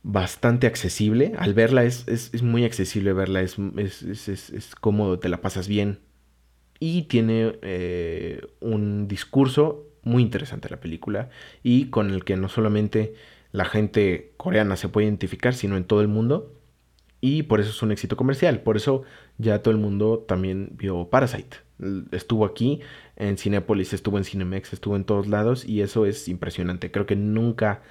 bastante 0.04 0.68
accesible. 0.68 1.32
Al 1.36 1.54
verla 1.54 1.82
es, 1.82 2.06
es, 2.06 2.42
muy 2.42 2.64
accesible 2.64 3.12
verla, 3.12 3.40
es, 3.40 3.58
es, 3.58 4.74
cómodo, 4.80 5.18
te 5.18 5.28
la 5.28 5.40
pasas 5.40 5.66
bien. 5.66 5.98
Y 6.78 7.04
tiene 7.04 7.58
eh, 7.62 8.46
un 8.60 9.08
discurso 9.08 9.88
muy 10.02 10.22
interesante 10.22 10.68
la 10.68 10.80
película 10.80 11.30
y 11.62 11.86
con 11.86 12.10
el 12.10 12.24
que 12.24 12.36
no 12.36 12.48
solamente 12.48 13.14
la 13.52 13.64
gente 13.64 14.34
coreana 14.36 14.76
se 14.76 14.88
puede 14.88 15.06
identificar, 15.06 15.54
sino 15.54 15.76
en 15.76 15.84
todo 15.84 16.02
el 16.02 16.08
mundo. 16.08 16.52
Y 17.20 17.44
por 17.44 17.60
eso 17.60 17.70
es 17.70 17.82
un 17.82 17.90
éxito 17.90 18.16
comercial. 18.16 18.60
Por 18.60 18.76
eso 18.76 19.02
ya 19.38 19.62
todo 19.62 19.72
el 19.72 19.80
mundo 19.80 20.24
también 20.26 20.70
vio 20.74 21.08
Parasite. 21.08 21.58
Estuvo 22.12 22.44
aquí 22.44 22.80
en 23.16 23.36
Cinepolis, 23.36 23.92
estuvo 23.92 24.18
en 24.18 24.24
Cinemex, 24.24 24.72
estuvo 24.72 24.96
en 24.96 25.04
todos 25.04 25.26
lados 25.26 25.64
y 25.64 25.82
eso 25.82 26.06
es 26.06 26.28
impresionante. 26.28 26.90
Creo 26.90 27.06
que 27.06 27.16
nunca 27.16 27.82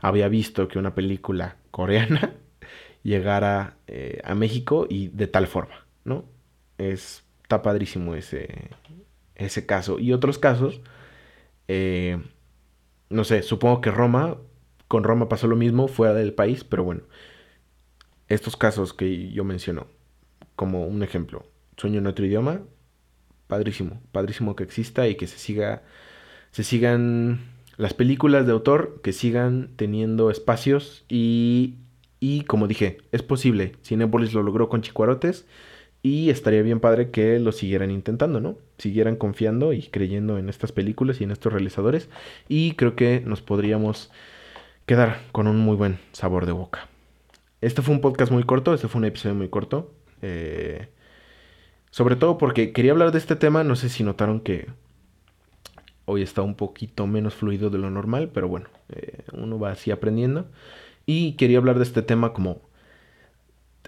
había 0.00 0.28
visto 0.28 0.68
que 0.68 0.78
una 0.78 0.94
película 0.94 1.56
coreana 1.70 2.34
llegara 3.02 3.76
eh, 3.86 4.20
a 4.24 4.34
México 4.34 4.86
y 4.88 5.08
de 5.08 5.26
tal 5.26 5.46
forma, 5.46 5.86
¿no? 6.04 6.24
Es, 6.78 7.24
está 7.42 7.62
padrísimo 7.62 8.14
ese, 8.14 8.70
ese 9.34 9.66
caso. 9.66 9.98
Y 9.98 10.12
otros 10.12 10.38
casos, 10.38 10.80
eh, 11.68 12.20
no 13.10 13.24
sé, 13.24 13.42
supongo 13.42 13.80
que 13.80 13.90
Roma, 13.90 14.38
con 14.88 15.04
Roma 15.04 15.28
pasó 15.28 15.46
lo 15.48 15.56
mismo 15.56 15.88
fuera 15.88 16.14
del 16.14 16.32
país, 16.32 16.64
pero 16.64 16.84
bueno, 16.84 17.02
estos 18.28 18.56
casos 18.56 18.94
que 18.94 19.30
yo 19.32 19.44
menciono, 19.44 19.86
como 20.62 20.86
un 20.86 21.02
ejemplo, 21.02 21.44
Sueño 21.76 21.98
en 21.98 22.06
otro 22.06 22.24
idioma, 22.24 22.60
padrísimo, 23.48 24.00
padrísimo 24.12 24.54
que 24.54 24.62
exista 24.62 25.08
y 25.08 25.16
que 25.16 25.26
se 25.26 25.36
siga, 25.36 25.82
se 26.52 26.62
sigan 26.62 27.40
las 27.78 27.94
películas 27.94 28.46
de 28.46 28.52
autor 28.52 29.00
que 29.02 29.12
sigan 29.12 29.70
teniendo 29.74 30.30
espacios 30.30 31.04
y, 31.08 31.78
y 32.20 32.42
como 32.42 32.68
dije, 32.68 32.98
es 33.10 33.24
posible. 33.24 33.74
Cinepolis 33.82 34.34
lo 34.34 34.44
logró 34.44 34.68
con 34.68 34.82
Chicuarotes 34.82 35.46
y 36.00 36.30
estaría 36.30 36.62
bien 36.62 36.78
padre 36.78 37.10
que 37.10 37.40
lo 37.40 37.50
siguieran 37.50 37.90
intentando, 37.90 38.40
¿no? 38.40 38.56
Siguieran 38.78 39.16
confiando 39.16 39.72
y 39.72 39.82
creyendo 39.82 40.38
en 40.38 40.48
estas 40.48 40.70
películas 40.70 41.20
y 41.20 41.24
en 41.24 41.32
estos 41.32 41.52
realizadores 41.52 42.08
y 42.48 42.74
creo 42.74 42.94
que 42.94 43.20
nos 43.26 43.42
podríamos 43.42 44.12
quedar 44.86 45.22
con 45.32 45.48
un 45.48 45.58
muy 45.58 45.74
buen 45.74 45.98
sabor 46.12 46.46
de 46.46 46.52
boca. 46.52 46.86
Este 47.60 47.82
fue 47.82 47.96
un 47.96 48.00
podcast 48.00 48.30
muy 48.30 48.44
corto, 48.44 48.74
este 48.74 48.86
fue 48.86 49.00
un 49.00 49.06
episodio 49.06 49.34
muy 49.34 49.48
corto. 49.48 49.90
Eh, 50.22 50.88
sobre 51.90 52.16
todo 52.16 52.38
porque 52.38 52.72
quería 52.72 52.92
hablar 52.92 53.12
de 53.12 53.18
este 53.18 53.36
tema, 53.36 53.64
no 53.64 53.76
sé 53.76 53.88
si 53.88 54.02
notaron 54.02 54.40
que 54.40 54.68
Hoy 56.04 56.22
está 56.22 56.42
un 56.42 56.56
poquito 56.56 57.06
menos 57.06 57.34
fluido 57.34 57.70
de 57.70 57.78
lo 57.78 57.88
normal, 57.90 58.30
pero 58.34 58.48
bueno, 58.48 58.68
eh, 58.88 59.22
uno 59.32 59.58
va 59.58 59.70
así 59.70 59.90
aprendiendo. 59.90 60.50
Y 61.06 61.34
quería 61.34 61.58
hablar 61.58 61.78
de 61.78 61.84
este 61.84 62.02
tema 62.02 62.32
como, 62.32 62.60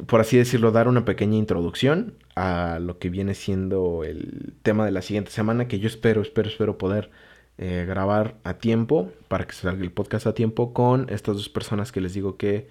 por 0.07 0.21
así 0.21 0.37
decirlo, 0.37 0.71
dar 0.71 0.89
una 0.89 1.05
pequeña 1.05 1.37
introducción 1.37 2.15
a 2.37 2.79
lo 2.81 2.99
que 2.99 3.11
viene 3.11 3.35
siendo 3.35 4.05
el 4.05 4.55
tema 4.63 4.85
de 4.85 4.93
la 4.93 5.03
siguiente 5.03 5.33
semana, 5.33 5.67
que 5.67 5.81
yo 5.81 5.89
espero, 5.89 6.23
espero, 6.23 6.49
espero 6.49 6.79
poder 6.79 7.11
eh, 7.59 7.85
grabar 7.87 8.37
a 8.45 8.55
tiempo, 8.55 9.11
para 9.29 9.47
que 9.47 9.55
salga 9.55 9.83
el 9.83 9.93
podcast 9.93 10.27
a 10.29 10.35
tiempo, 10.35 10.73
con 10.73 11.09
estas 11.11 11.37
dos 11.37 11.49
personas 11.49 11.93
que 11.93 12.01
les 12.01 12.15
digo 12.15 12.37
que 12.37 12.69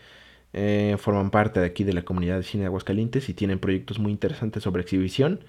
eh, 0.54 0.95
forman 0.99 1.32
parte 1.32 1.60
de 1.60 1.66
aquí 1.66 1.84
de 1.84 1.93
la 1.93 2.04
comunidad 2.04 2.38
de 2.38 2.43
cine 2.43 2.62
de 2.62 2.68
Aguascalientes 2.68 3.28
y 3.28 3.34
tienen 3.34 3.60
proyectos 3.60 3.99
muy 3.99 4.12
interesantes 4.12 4.64
sobre 4.64 4.84
exhibición. 4.84 5.39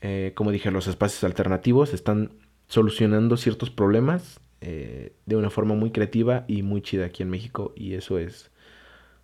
Eh, 0.00 0.32
como 0.34 0.52
dije, 0.52 0.70
los 0.70 0.86
espacios 0.86 1.24
alternativos 1.24 1.92
están 1.92 2.30
solucionando 2.68 3.36
ciertos 3.36 3.70
problemas 3.70 4.40
eh, 4.60 5.12
de 5.26 5.36
una 5.36 5.50
forma 5.50 5.74
muy 5.74 5.90
creativa 5.90 6.44
y 6.46 6.62
muy 6.62 6.80
chida 6.80 7.06
aquí 7.06 7.22
en 7.22 7.30
México 7.30 7.72
y 7.74 7.94
eso 7.94 8.18
es, 8.18 8.50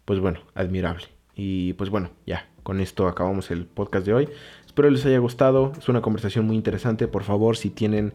pues 0.05 0.19
bueno, 0.19 0.41
admirable. 0.55 1.07
Y 1.37 1.75
pues 1.75 1.91
bueno, 1.91 2.11
ya, 2.27 2.49
con 2.63 2.81
esto 2.81 3.07
acabamos 3.07 3.51
el 3.51 3.67
podcast 3.67 4.07
de 4.07 4.15
hoy. 4.15 4.29
Espero 4.67 4.91
les 4.91 5.07
haya 5.07 5.19
gustado, 5.19 5.73
es 5.79 5.89
una 5.89 6.03
conversación 6.03 6.47
muy 6.47 6.57
interesante. 6.57 7.07
Por 7.07 7.23
favor, 7.23 7.57
si 7.57 7.71
tienen 7.71 8.13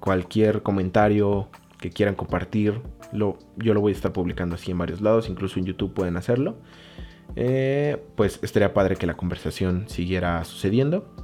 cualquier 0.00 0.62
comentario 0.62 1.48
que 1.82 1.90
quieran 1.90 2.14
compartir, 2.14 2.80
lo, 3.12 3.38
yo 3.56 3.74
lo 3.74 3.80
voy 3.80 3.92
a 3.92 3.96
estar 3.96 4.12
publicando 4.12 4.54
así 4.54 4.70
en 4.70 4.78
varios 4.78 5.02
lados, 5.02 5.28
incluso 5.28 5.58
en 5.58 5.66
YouTube 5.66 5.92
pueden 5.92 6.16
hacerlo. 6.16 6.56
Eh, 7.34 8.02
pues 8.16 8.38
estaría 8.42 8.72
padre 8.72 8.96
que 8.96 9.06
la 9.06 9.14
conversación 9.14 9.88
siguiera 9.88 10.42
sucediendo. 10.44 11.14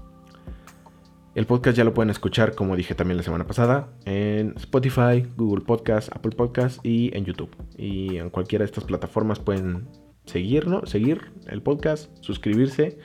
El 1.34 1.46
podcast 1.46 1.76
ya 1.76 1.84
lo 1.84 1.94
pueden 1.94 2.10
escuchar, 2.10 2.56
como 2.56 2.74
dije 2.74 2.96
también 2.96 3.16
la 3.16 3.22
semana 3.22 3.46
pasada, 3.46 3.90
en 4.04 4.54
Spotify, 4.56 5.24
Google 5.36 5.64
Podcast, 5.64 6.10
Apple 6.12 6.32
Podcast 6.32 6.84
y 6.84 7.16
en 7.16 7.24
YouTube. 7.24 7.54
Y 7.76 8.16
en 8.16 8.30
cualquiera 8.30 8.64
de 8.64 8.66
estas 8.66 8.84
plataformas 8.84 9.38
pueden 9.38 9.88
seguirnos, 10.24 10.90
seguir 10.90 11.30
el 11.46 11.62
podcast, 11.62 12.10
suscribirse, 12.20 12.98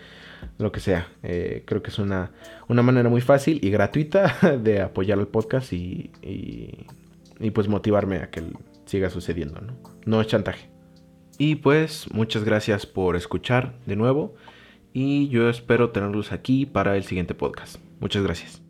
lo 0.57 0.71
que 0.71 0.79
sea. 0.79 1.07
Eh, 1.21 1.63
creo 1.67 1.83
que 1.83 1.89
es 1.89 1.99
una, 1.99 2.31
una, 2.67 2.81
manera 2.81 3.09
muy 3.09 3.21
fácil 3.21 3.59
y 3.61 3.69
gratuita 3.69 4.57
de 4.63 4.81
apoyar 4.81 5.19
al 5.19 5.27
podcast 5.27 5.71
y, 5.73 6.11
y, 7.43 7.51
pues 7.51 7.67
motivarme 7.67 8.17
a 8.17 8.29
que 8.29 8.43
siga 8.85 9.09
sucediendo. 9.09 9.61
¿no? 9.61 9.77
no 10.05 10.21
es 10.21 10.27
chantaje. 10.27 10.69
Y 11.37 11.55
pues 11.55 12.07
muchas 12.11 12.43
gracias 12.43 12.85
por 12.85 13.15
escuchar 13.15 13.79
de 13.85 13.95
nuevo 13.95 14.35
y 14.93 15.27
yo 15.29 15.49
espero 15.49 15.89
tenerlos 15.89 16.31
aquí 16.31 16.65
para 16.65 16.95
el 16.95 17.03
siguiente 17.03 17.33
podcast. 17.33 17.77
Muchas 17.99 18.23
gracias. 18.23 18.62